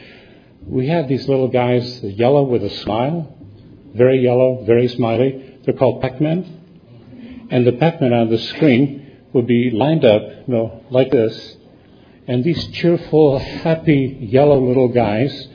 we 0.66 0.88
had 0.88 1.08
these 1.08 1.28
little 1.28 1.48
guys, 1.48 2.04
yellow 2.04 2.44
with 2.44 2.64
a 2.64 2.70
smile, 2.70 3.36
very 3.96 4.20
yellow, 4.22 4.64
very 4.66 4.88
smiley. 4.88 5.60
They're 5.64 5.74
called 5.74 6.02
Pac-Men. 6.02 7.48
And 7.50 7.66
the 7.66 7.74
Pac-Men 7.74 8.14
on 8.14 8.30
the 8.30 8.38
screen 8.38 9.18
would 9.34 9.48
be 9.48 9.72
lined 9.72 10.06
up, 10.06 10.22
you 10.22 10.54
know, 10.54 10.84
like 10.90 11.12
this. 11.12 11.58
And 12.28 12.44
these 12.44 12.68
cheerful, 12.68 13.40
happy, 13.40 14.18
yellow 14.22 14.60
little 14.60 14.90
guys 14.90 15.48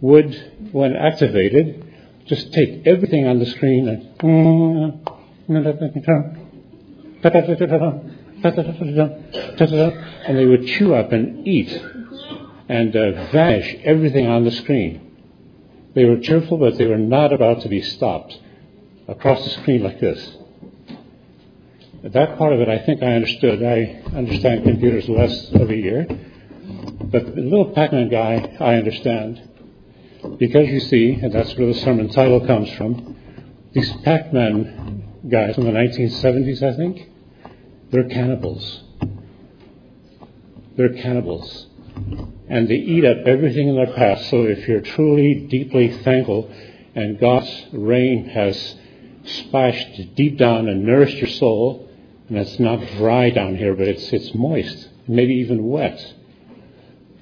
would, 0.00 0.34
when 0.72 0.94
activated, 0.94 1.84
just 2.26 2.52
take 2.52 2.86
everything 2.86 3.26
on 3.26 3.38
the 3.38 3.46
screen 3.46 3.88
and 3.88 5.00
and 8.42 10.38
they 10.38 10.46
would 10.46 10.66
chew 10.66 10.94
up 10.94 11.12
and 11.12 11.46
eat 11.46 11.70
and 12.68 12.94
uh, 12.94 13.30
vanish 13.32 13.76
everything 13.84 14.26
on 14.26 14.44
the 14.44 14.50
screen. 14.50 15.16
They 15.94 16.04
were 16.04 16.18
cheerful, 16.18 16.58
but 16.58 16.76
they 16.76 16.86
were 16.86 16.98
not 16.98 17.32
about 17.32 17.62
to 17.62 17.68
be 17.68 17.80
stopped 17.82 18.38
across 19.08 19.42
the 19.42 19.50
screen 19.62 19.82
like 19.82 20.00
this. 20.00 20.36
That 22.04 22.38
part 22.38 22.52
of 22.52 22.60
it, 22.60 22.68
I 22.68 22.78
think 22.78 23.02
I 23.02 23.14
understood. 23.14 23.62
I 23.62 24.02
understand 24.16 24.62
computers 24.62 25.08
less 25.08 25.50
a 25.52 25.74
year, 25.74 26.06
but 27.04 27.34
the 27.34 27.40
little 27.40 27.72
Pac-Man 27.72 28.08
guy, 28.08 28.56
I 28.60 28.74
understand. 28.74 29.42
Because 30.38 30.68
you 30.68 30.80
see, 30.80 31.14
and 31.14 31.32
that's 31.32 31.54
where 31.56 31.66
the 31.66 31.74
sermon 31.80 32.08
title 32.10 32.46
comes 32.46 32.70
from, 32.74 33.16
these 33.72 33.90
Pac-Man 34.04 35.02
guys 35.28 35.54
from 35.56 35.64
the 35.64 35.72
1970s, 35.72 36.62
I 36.62 36.76
think. 36.76 37.08
They're 37.90 38.08
cannibals. 38.08 38.82
They're 40.76 40.92
cannibals. 40.92 41.66
And 42.48 42.68
they 42.68 42.74
eat 42.74 43.04
up 43.04 43.26
everything 43.26 43.68
in 43.68 43.76
their 43.76 43.92
path. 43.94 44.24
So 44.26 44.42
if 44.44 44.68
you're 44.68 44.80
truly 44.80 45.46
deeply 45.50 45.90
thankful 46.02 46.50
and 46.94 47.18
God's 47.18 47.50
rain 47.72 48.28
has 48.28 48.76
splashed 49.24 50.14
deep 50.14 50.38
down 50.38 50.68
and 50.68 50.84
nourished 50.84 51.16
your 51.16 51.28
soul, 51.28 51.88
and 52.28 52.38
it's 52.38 52.58
not 52.58 52.86
dry 52.96 53.30
down 53.30 53.56
here, 53.56 53.74
but 53.74 53.88
it's, 53.88 54.12
it's 54.12 54.34
moist, 54.34 54.88
maybe 55.06 55.34
even 55.34 55.64
wet, 55.66 56.14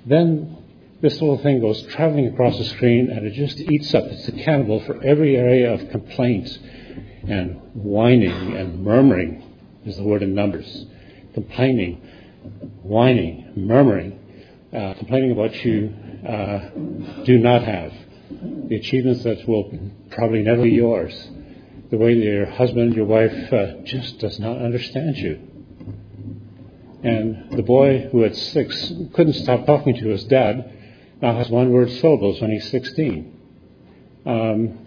then 0.04 0.56
this 1.00 1.14
little 1.14 1.38
thing 1.38 1.60
goes 1.60 1.82
traveling 1.82 2.26
across 2.28 2.56
the 2.58 2.64
screen 2.64 3.10
and 3.10 3.26
it 3.26 3.34
just 3.34 3.60
eats 3.60 3.94
up. 3.94 4.04
It's 4.04 4.28
a 4.28 4.32
cannibal 4.32 4.80
for 4.80 5.02
every 5.02 5.36
area 5.36 5.72
of 5.72 5.90
complaint 5.90 6.58
and 7.28 7.60
whining 7.74 8.56
and 8.56 8.82
murmuring 8.82 9.42
is 9.86 9.96
the 9.96 10.02
word 10.02 10.22
in 10.22 10.34
Numbers. 10.34 10.86
Complaining, 11.34 12.02
whining, 12.82 13.52
murmuring, 13.56 14.18
uh, 14.72 14.94
complaining 14.94 15.32
about 15.32 15.50
what 15.52 15.64
you 15.64 15.94
uh, 16.26 16.70
do 17.24 17.38
not 17.38 17.62
have. 17.62 17.92
The 18.68 18.76
achievements 18.76 19.22
that 19.22 19.46
will 19.48 19.70
probably 20.10 20.42
never 20.42 20.62
be 20.62 20.70
yours. 20.70 21.14
The 21.90 21.96
way 21.96 22.14
that 22.14 22.24
your 22.24 22.46
husband, 22.46 22.94
your 22.94 23.06
wife 23.06 23.52
uh, 23.52 23.82
just 23.84 24.18
does 24.18 24.40
not 24.40 24.58
understand 24.58 25.16
you. 25.16 25.40
And 27.04 27.52
the 27.52 27.62
boy 27.62 28.08
who 28.10 28.24
at 28.24 28.34
six 28.34 28.92
couldn't 29.14 29.34
stop 29.34 29.66
talking 29.66 29.94
to 29.94 30.08
his 30.08 30.24
dad 30.24 30.72
now 31.22 31.36
has 31.36 31.48
one 31.48 31.70
word 31.70 31.90
syllables 31.90 32.40
when 32.40 32.50
he's 32.50 32.68
16. 32.70 33.32
Um, 34.26 34.86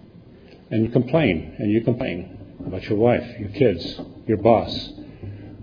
and 0.69 0.83
you 0.83 0.89
complain, 0.89 1.55
and 1.57 1.71
you 1.71 1.81
complain 1.81 2.38
about 2.69 2.83
your 2.83 2.99
wife, 2.99 3.23
your 3.39 3.49
kids, 3.49 3.99
your 4.27 4.37
boss, 4.37 4.71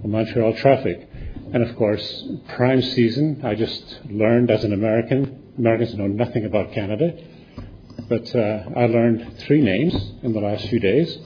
the 0.03 0.09
Montreal 0.09 0.55
traffic. 0.55 1.09
And 1.53 1.62
of 1.62 1.77
course, 1.77 2.25
prime 2.57 2.83
season, 2.83 3.42
I 3.45 3.55
just 3.55 4.01
learned 4.11 4.51
as 4.51 4.64
an 4.64 4.73
American, 4.73 5.55
Americans 5.57 5.95
know 5.95 6.09
nothing 6.09 6.45
about 6.45 6.73
Canada, 6.73 7.16
but 8.09 8.35
uh, 8.35 8.64
I 8.77 8.87
learned 8.87 9.38
three 9.38 9.62
names 9.62 9.95
in 10.23 10.33
the 10.33 10.40
last 10.40 10.69
few 10.69 10.81
days. 10.81 11.16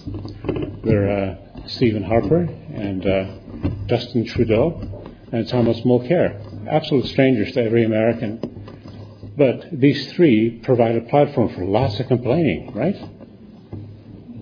They're 0.84 1.10
uh, 1.10 1.66
Stephen 1.66 2.02
Harper 2.02 2.42
and 2.42 3.06
uh, 3.06 3.86
Justin 3.86 4.26
Trudeau 4.26 5.02
and 5.32 5.48
Thomas 5.48 5.80
Mulcair. 5.80 6.68
Absolute 6.70 7.06
strangers 7.06 7.52
to 7.52 7.64
every 7.64 7.84
American. 7.84 9.32
But 9.36 9.68
these 9.72 10.12
three 10.12 10.60
provide 10.62 10.96
a 10.96 11.02
platform 11.02 11.54
for 11.54 11.64
lots 11.64 11.98
of 12.00 12.06
complaining, 12.08 12.72
right? 12.74 12.96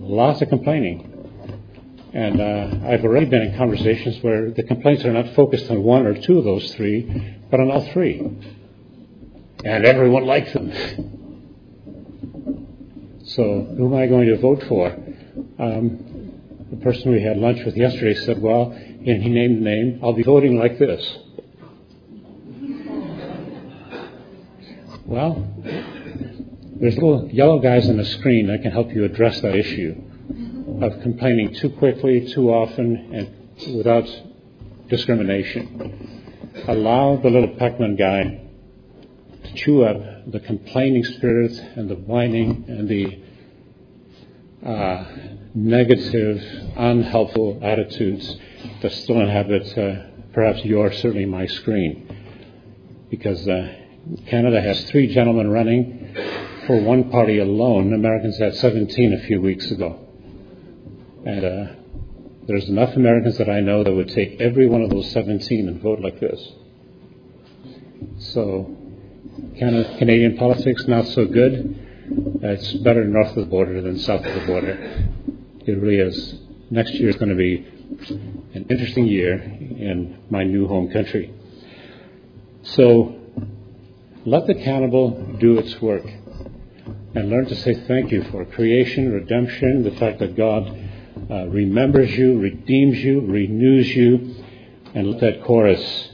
lots 0.09 0.41
of 0.41 0.49
complaining. 0.49 1.08
And 2.13 2.41
uh, 2.41 2.87
I've 2.87 3.03
already 3.03 3.27
been 3.27 3.43
in 3.43 3.55
conversations 3.55 4.23
where 4.23 4.49
the 4.49 4.63
complaints 4.63 5.05
are 5.05 5.13
not 5.13 5.35
focused 5.35 5.69
on 5.69 5.83
one 5.83 6.07
or 6.07 6.19
two 6.19 6.39
of 6.39 6.43
those 6.43 6.73
three, 6.73 7.37
but 7.51 7.59
on 7.59 7.69
all 7.69 7.85
three. 7.93 8.19
And 9.63 9.85
everyone 9.85 10.25
likes 10.25 10.51
them. 10.53 10.71
so 13.25 13.61
who 13.77 13.93
am 13.93 14.01
I 14.01 14.07
going 14.07 14.27
to 14.27 14.37
vote 14.37 14.63
for? 14.63 14.87
Um, 15.59 16.67
the 16.71 16.77
person 16.77 17.11
we 17.11 17.21
had 17.21 17.37
lunch 17.37 17.63
with 17.63 17.77
yesterday 17.77 18.15
said, 18.15 18.41
well, 18.41 18.71
and 18.71 19.23
he 19.23 19.29
named 19.29 19.57
the 19.57 19.61
name, 19.61 19.99
I'll 20.01 20.13
be 20.13 20.23
voting 20.23 20.57
like 20.57 20.79
this. 20.79 21.17
Well, 25.05 25.47
there's 26.79 26.95
little 26.95 27.29
yellow 27.29 27.59
guys 27.59 27.87
on 27.87 27.97
the 27.97 28.05
screen 28.05 28.47
that 28.47 28.63
can 28.63 28.71
help 28.71 28.91
you 28.93 29.03
address 29.03 29.41
that 29.41 29.55
issue 29.55 30.08
of 30.83 31.01
complaining 31.01 31.53
too 31.55 31.69
quickly, 31.71 32.27
too 32.33 32.49
often, 32.49 33.13
and 33.13 33.77
without 33.77 34.07
discrimination. 34.87 36.63
Allow 36.67 37.17
the 37.17 37.29
little 37.29 37.55
Pac-Man 37.55 37.95
guy 37.95 38.41
to 39.43 39.53
chew 39.53 39.83
up 39.83 40.31
the 40.31 40.39
complaining 40.39 41.03
spirit 41.03 41.51
and 41.75 41.89
the 41.89 41.95
whining 41.95 42.65
and 42.67 42.87
the 42.89 43.19
uh, 44.65 45.05
negative, 45.53 46.43
unhelpful 46.75 47.59
attitudes 47.61 48.37
that 48.81 48.91
still 48.91 49.21
inhabit 49.21 49.77
uh, 49.77 50.03
perhaps 50.33 50.63
your, 50.65 50.91
certainly 50.91 51.25
my 51.25 51.45
screen. 51.45 52.15
Because 53.09 53.47
uh, 53.47 53.75
Canada 54.27 54.61
has 54.61 54.83
three 54.85 55.13
gentlemen 55.13 55.49
running 55.49 56.15
for 56.67 56.81
one 56.81 57.09
party 57.09 57.39
alone. 57.39 57.93
Americans 57.93 58.37
had 58.37 58.55
17 58.55 59.13
a 59.13 59.19
few 59.25 59.41
weeks 59.41 59.71
ago. 59.71 60.08
And 61.25 61.45
uh, 61.45 61.73
there's 62.47 62.69
enough 62.69 62.95
Americans 62.95 63.37
that 63.37 63.49
I 63.49 63.59
know 63.59 63.83
that 63.83 63.93
would 63.93 64.09
take 64.09 64.39
every 64.39 64.67
one 64.67 64.81
of 64.81 64.89
those 64.89 65.11
17 65.11 65.67
and 65.67 65.81
vote 65.81 65.99
like 65.99 66.19
this. 66.19 66.51
So, 68.33 68.75
Canada, 69.57 69.97
Canadian 69.97 70.37
politics, 70.37 70.87
not 70.87 71.05
so 71.07 71.25
good. 71.25 71.85
Uh, 72.43 72.47
it's 72.47 72.73
better 72.75 73.03
north 73.03 73.29
of 73.29 73.35
the 73.35 73.45
border 73.45 73.81
than 73.81 73.99
south 73.99 74.25
of 74.25 74.33
the 74.33 74.47
border. 74.47 75.09
It 75.65 75.73
really 75.73 75.99
is. 75.99 76.39
Next 76.69 76.93
year 76.93 77.09
is 77.09 77.17
going 77.17 77.29
to 77.29 77.35
be 77.35 77.67
an 78.53 78.65
interesting 78.69 79.05
year 79.05 79.33
in 79.33 80.23
my 80.29 80.43
new 80.43 80.67
home 80.67 80.91
country. 80.91 81.33
So, 82.63 83.19
let 84.25 84.47
the 84.47 84.55
cannibal 84.55 85.37
do 85.39 85.57
its 85.57 85.81
work 85.81 86.05
and 87.15 87.29
learn 87.29 87.45
to 87.47 87.55
say 87.55 87.73
thank 87.87 88.11
you 88.11 88.23
for 88.31 88.45
creation, 88.45 89.11
redemption, 89.11 89.83
the 89.83 89.91
fact 89.91 90.19
that 90.19 90.35
God 90.35 90.88
uh, 91.29 91.45
remembers 91.47 92.11
you, 92.17 92.39
redeems 92.39 92.97
you, 92.97 93.21
renews 93.21 93.87
you, 93.95 94.35
and 94.95 95.11
let 95.11 95.21
that 95.21 95.43
chorus 95.43 96.09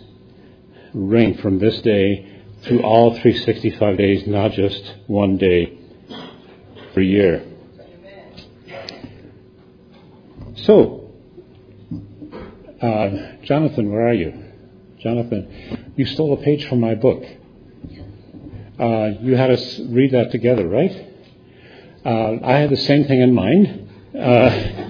ring 0.93 1.37
from 1.37 1.59
this 1.59 1.79
day 1.81 2.41
through 2.63 2.81
all 2.81 3.11
365 3.11 3.97
days, 3.97 4.27
not 4.27 4.51
just 4.51 4.95
one 5.07 5.37
day 5.37 5.77
per 6.93 7.01
year. 7.01 7.45
So, 10.55 11.11
uh, 12.81 13.09
Jonathan, 13.43 13.91
where 13.91 14.07
are 14.07 14.13
you? 14.13 14.43
Jonathan, 14.99 15.93
you 15.95 16.05
stole 16.05 16.33
a 16.33 16.37
page 16.43 16.67
from 16.67 16.79
my 16.79 16.95
book. 16.95 17.23
Uh, 18.79 19.11
you 19.21 19.37
had 19.37 19.51
us 19.51 19.79
read 19.87 20.11
that 20.11 20.31
together, 20.31 20.67
right? 20.67 20.91
Uh, 22.03 22.37
I 22.43 22.53
had 22.53 22.69
the 22.69 22.77
same 22.77 23.05
thing 23.05 23.21
in 23.21 23.33
mind. 23.33 23.89
Uh, 24.17 24.84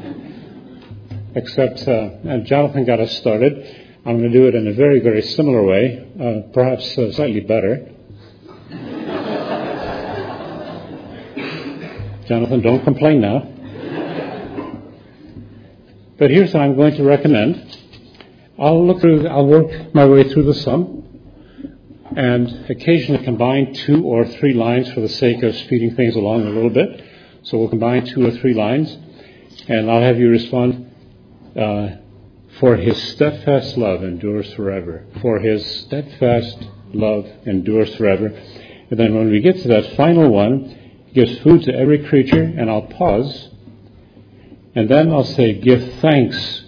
except 1.36 1.88
uh, 1.88 2.39
Jonathan 2.43 2.86
got 2.86 3.00
us 3.00 3.15
started. 3.17 3.54
I'm 4.06 4.19
going 4.19 4.32
to 4.32 4.38
do 4.38 4.48
it 4.48 4.56
in 4.56 4.67
a 4.67 4.74
very, 4.74 5.00
very 5.00 5.21
similar 5.21 5.63
way, 5.63 6.12
uh, 6.19 6.52
perhaps 6.54 6.98
uh, 6.98 7.12
slightly 7.12 7.41
better. 7.41 7.91
Jonathan, 12.28 12.62
don't 12.62 12.84
complain 12.84 13.21
now. 13.21 13.52
But 16.17 16.32
here's 16.32 16.54
what 16.54 16.63
I'm 16.63 16.76
going 16.76 16.95
to 16.95 17.04
recommend. 17.04 17.78
I'll 18.58 18.88
look 18.88 19.02
through, 19.02 19.28
I'll 19.28 19.45
work 19.45 19.93
my 19.93 20.06
way 20.06 20.30
through 20.30 20.45
the 20.45 20.54
sum 20.54 21.04
and 22.15 22.69
occasionally 22.69 23.24
combine 23.26 23.74
two 23.74 24.06
or 24.06 24.26
three 24.26 24.54
lines 24.54 24.91
for 24.93 25.02
the 25.02 25.10
sake 25.10 25.43
of 25.43 25.54
speeding 25.58 25.95
things 25.95 26.15
along 26.15 26.48
a 26.48 26.50
little 26.50 26.69
bit. 26.69 27.04
So 27.43 27.58
we'll 27.58 27.69
combine 27.69 28.06
two 28.06 28.26
or 28.26 28.32
three 28.32 28.54
lines 28.54 28.98
and 29.67 29.91
I'll 29.91 30.02
have 30.02 30.17
you 30.17 30.30
respond, 30.30 30.94
uh, 31.56 31.89
for 32.60 32.78
his 32.78 33.02
steadfast 33.13 33.78
love 33.78 34.04
endures 34.04 34.54
forever. 34.54 35.06
For 35.22 35.39
his 35.39 35.65
steadfast 35.65 36.58
love 36.94 37.30
endures 37.46 37.94
forever. 37.96 38.28
And 38.89 39.00
then 39.00 39.15
when 39.15 39.30
we 39.30 39.41
get 39.41 39.62
to 39.62 39.68
that 39.70 39.96
final 39.96 40.30
one, 40.30 40.65
he 41.08 41.13
gives 41.13 41.39
food 41.39 41.63
to 41.63 41.76
every 41.76 42.06
creature, 42.08 42.44
and 42.44 42.70
I'll 42.70 42.84
pause. 42.84 43.50
And 44.76 44.89
then 44.89 45.12
I'll 45.12 45.24
say, 45.24 45.54
Give 45.54 45.96
thanks 45.96 46.63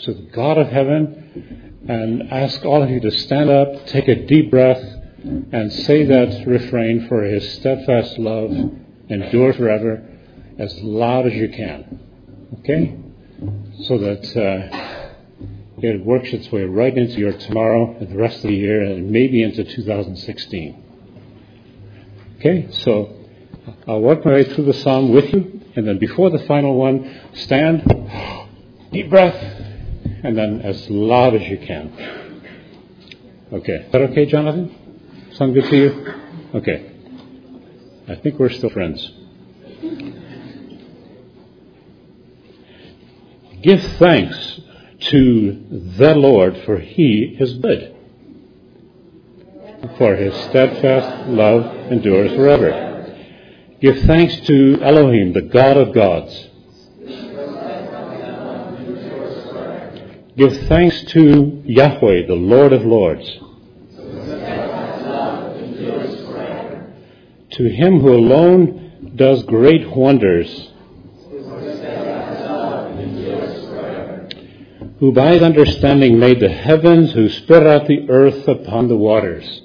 to 0.00 0.14
the 0.14 0.22
God 0.32 0.58
of 0.58 0.68
heaven, 0.68 1.82
and 1.88 2.32
ask 2.32 2.64
all 2.64 2.82
of 2.82 2.90
you 2.90 3.00
to 3.00 3.10
stand 3.10 3.50
up, 3.50 3.86
take 3.86 4.08
a 4.08 4.26
deep 4.26 4.50
breath, 4.50 4.82
and 5.24 5.72
say 5.72 6.04
that 6.04 6.46
refrain 6.46 7.08
for 7.08 7.22
his 7.22 7.52
steadfast 7.54 8.18
love 8.18 8.50
endure 9.08 9.52
forever 9.52 10.08
as 10.58 10.74
loud 10.80 11.26
as 11.26 11.34
you 11.34 11.48
can. 11.48 12.00
Okay? 12.60 12.98
So 13.84 13.98
that 13.98 14.36
uh, 14.36 15.02
it 15.78 16.04
works 16.04 16.32
its 16.32 16.50
way 16.52 16.64
right 16.64 16.96
into 16.96 17.18
your 17.18 17.32
tomorrow 17.32 17.96
and 17.98 18.08
the 18.08 18.16
rest 18.16 18.36
of 18.36 18.42
the 18.42 18.54
year 18.54 18.82
and 18.82 19.10
maybe 19.10 19.42
into 19.42 19.64
2016. 19.64 20.84
Okay? 22.38 22.68
So 22.70 23.16
I'll 23.86 24.00
work 24.00 24.24
my 24.24 24.32
way 24.32 24.44
through 24.44 24.64
the 24.64 24.74
psalm 24.74 25.12
with 25.12 25.32
you, 25.32 25.60
and 25.76 25.86
then 25.86 25.98
before 25.98 26.30
the 26.30 26.40
final 26.40 26.76
one, 26.76 27.20
stand, 27.34 27.82
deep 28.92 29.10
breath, 29.10 29.34
and 30.22 30.36
then 30.36 30.60
as 30.60 30.88
loud 30.90 31.34
as 31.34 31.42
you 31.48 31.58
can. 31.58 32.42
Okay. 33.52 33.74
Is 33.74 33.92
that 33.92 34.00
okay, 34.02 34.26
Jonathan? 34.26 35.30
Sound 35.34 35.54
good 35.54 35.64
to 35.64 35.76
you? 35.76 36.14
Okay. 36.54 36.92
I 38.08 38.16
think 38.16 38.38
we're 38.38 38.50
still 38.50 38.70
friends. 38.70 39.10
Give 43.62 43.82
thanks 43.98 44.60
to 45.10 45.64
the 45.96 46.14
Lord, 46.16 46.58
for 46.64 46.78
he 46.78 47.36
is 47.38 47.54
good. 47.54 47.94
For 49.98 50.16
his 50.16 50.34
steadfast 50.44 51.28
love 51.28 51.92
endures 51.92 52.32
forever. 52.34 53.16
Give 53.80 53.98
thanks 54.00 54.36
to 54.46 54.80
Elohim, 54.82 55.32
the 55.32 55.42
God 55.42 55.76
of 55.76 55.94
gods. 55.94 56.48
Give 60.36 60.56
thanks 60.66 61.02
to 61.12 61.62
Yahweh, 61.64 62.26
the 62.26 62.34
Lord 62.34 62.72
of 62.72 62.84
lords. 62.84 63.28
To 67.50 67.68
him 67.68 68.00
who 68.00 68.14
alone 68.14 69.12
does 69.14 69.42
great 69.42 69.88
wonders. 69.94 70.71
Who 75.02 75.10
by 75.10 75.32
his 75.32 75.42
understanding 75.42 76.20
made 76.20 76.38
the 76.38 76.48
heavens, 76.48 77.10
who 77.10 77.28
spread 77.28 77.66
out 77.66 77.88
the 77.88 78.08
earth 78.08 78.46
upon 78.46 78.86
the 78.86 78.96
waters 78.96 79.62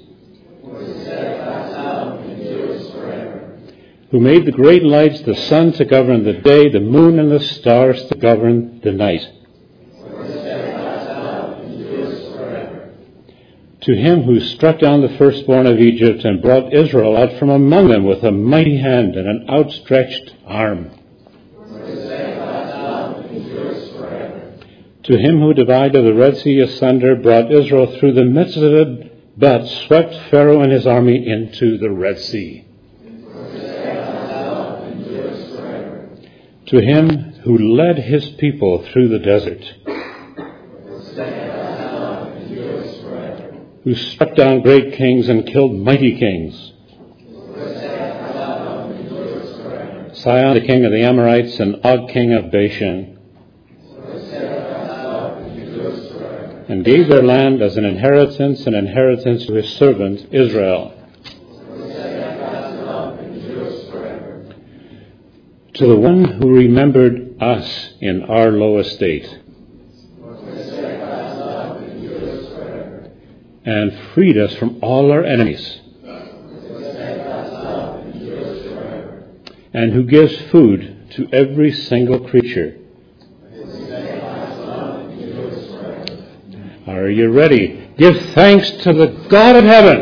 who 4.10 4.18
made 4.18 4.46
the 4.46 4.52
great 4.52 4.82
lights, 4.82 5.20
the 5.20 5.36
sun 5.36 5.70
to 5.72 5.84
govern 5.84 6.24
the 6.24 6.32
day, 6.32 6.68
the 6.70 6.80
moon 6.80 7.20
and 7.20 7.30
the 7.30 7.38
stars 7.38 8.04
to 8.06 8.16
govern 8.16 8.80
the 8.80 8.90
night. 8.90 9.20
To 13.82 13.94
him 13.94 14.22
who 14.22 14.40
struck 14.40 14.80
down 14.80 15.02
the 15.02 15.16
firstborn 15.18 15.66
of 15.66 15.78
Egypt 15.78 16.24
and 16.24 16.42
brought 16.42 16.72
Israel 16.72 17.16
out 17.16 17.38
from 17.38 17.50
among 17.50 17.88
them 17.88 18.04
with 18.04 18.24
a 18.24 18.32
mighty 18.32 18.78
hand 18.78 19.14
and 19.14 19.28
an 19.28 19.46
outstretched 19.48 20.34
arm. 20.44 20.97
To 25.08 25.18
him 25.18 25.40
who 25.40 25.52
divided 25.54 26.02
the 26.04 26.14
Red 26.14 26.36
Sea 26.36 26.60
asunder, 26.60 27.16
brought 27.16 27.52
Israel 27.52 27.98
through 27.98 28.12
the 28.12 28.24
midst 28.24 28.56
of 28.56 28.72
it, 28.72 29.38
but 29.38 29.66
swept 29.66 30.14
Pharaoh 30.30 30.60
and 30.60 30.70
his 30.70 30.86
army 30.86 31.26
into 31.26 31.78
the 31.78 31.90
Red 31.90 32.18
Sea. 32.18 32.64
to 36.68 36.80
him 36.82 37.32
who 37.44 37.56
led 37.56 37.98
his 37.98 38.28
people 38.32 38.84
through 38.92 39.08
the 39.08 39.18
desert, 39.18 39.64
who 43.84 43.94
struck 43.94 44.34
down 44.36 44.60
great 44.60 44.92
kings 44.92 45.30
and 45.30 45.46
killed 45.46 45.74
mighty 45.74 46.18
kings. 46.18 46.72
Sihon, 50.12 50.54
the 50.54 50.64
king 50.66 50.84
of 50.84 50.92
the 50.92 51.02
Amorites, 51.04 51.58
and 51.58 51.80
Og, 51.84 52.10
king 52.10 52.34
of 52.34 52.50
Bashan, 52.50 53.17
and 56.68 56.84
gave 56.84 57.08
their 57.08 57.22
land 57.22 57.62
as 57.62 57.76
an 57.76 57.84
inheritance, 57.84 58.66
an 58.66 58.74
inheritance 58.74 59.46
to 59.46 59.54
his 59.54 59.68
servant 59.76 60.32
Israel. 60.32 60.94
to 65.78 65.86
the 65.86 65.96
one 65.96 66.24
who 66.24 66.52
remembered 66.56 67.40
us 67.40 67.90
in 68.00 68.24
our 68.24 68.50
low 68.50 68.78
estate 68.78 69.24
and 73.64 73.96
freed 74.12 74.36
us 74.36 74.56
from 74.56 74.80
all 74.82 75.12
our 75.12 75.22
enemies 75.22 75.80
and 79.72 79.92
who 79.92 80.02
gives 80.02 80.36
food 80.50 81.10
to 81.10 81.28
every 81.32 81.70
single 81.70 82.28
creature. 82.28 82.77
Are 86.98 87.08
you 87.08 87.30
ready? 87.30 87.92
Give 87.96 88.20
thanks 88.32 88.72
to 88.82 88.92
the 88.92 89.06
God 89.28 89.54
of 89.54 89.62
heaven. 89.62 90.00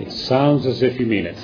It 0.00 0.10
sounds 0.10 0.66
as 0.66 0.82
if 0.82 0.98
you 0.98 1.06
mean 1.06 1.26
it. 1.26 1.38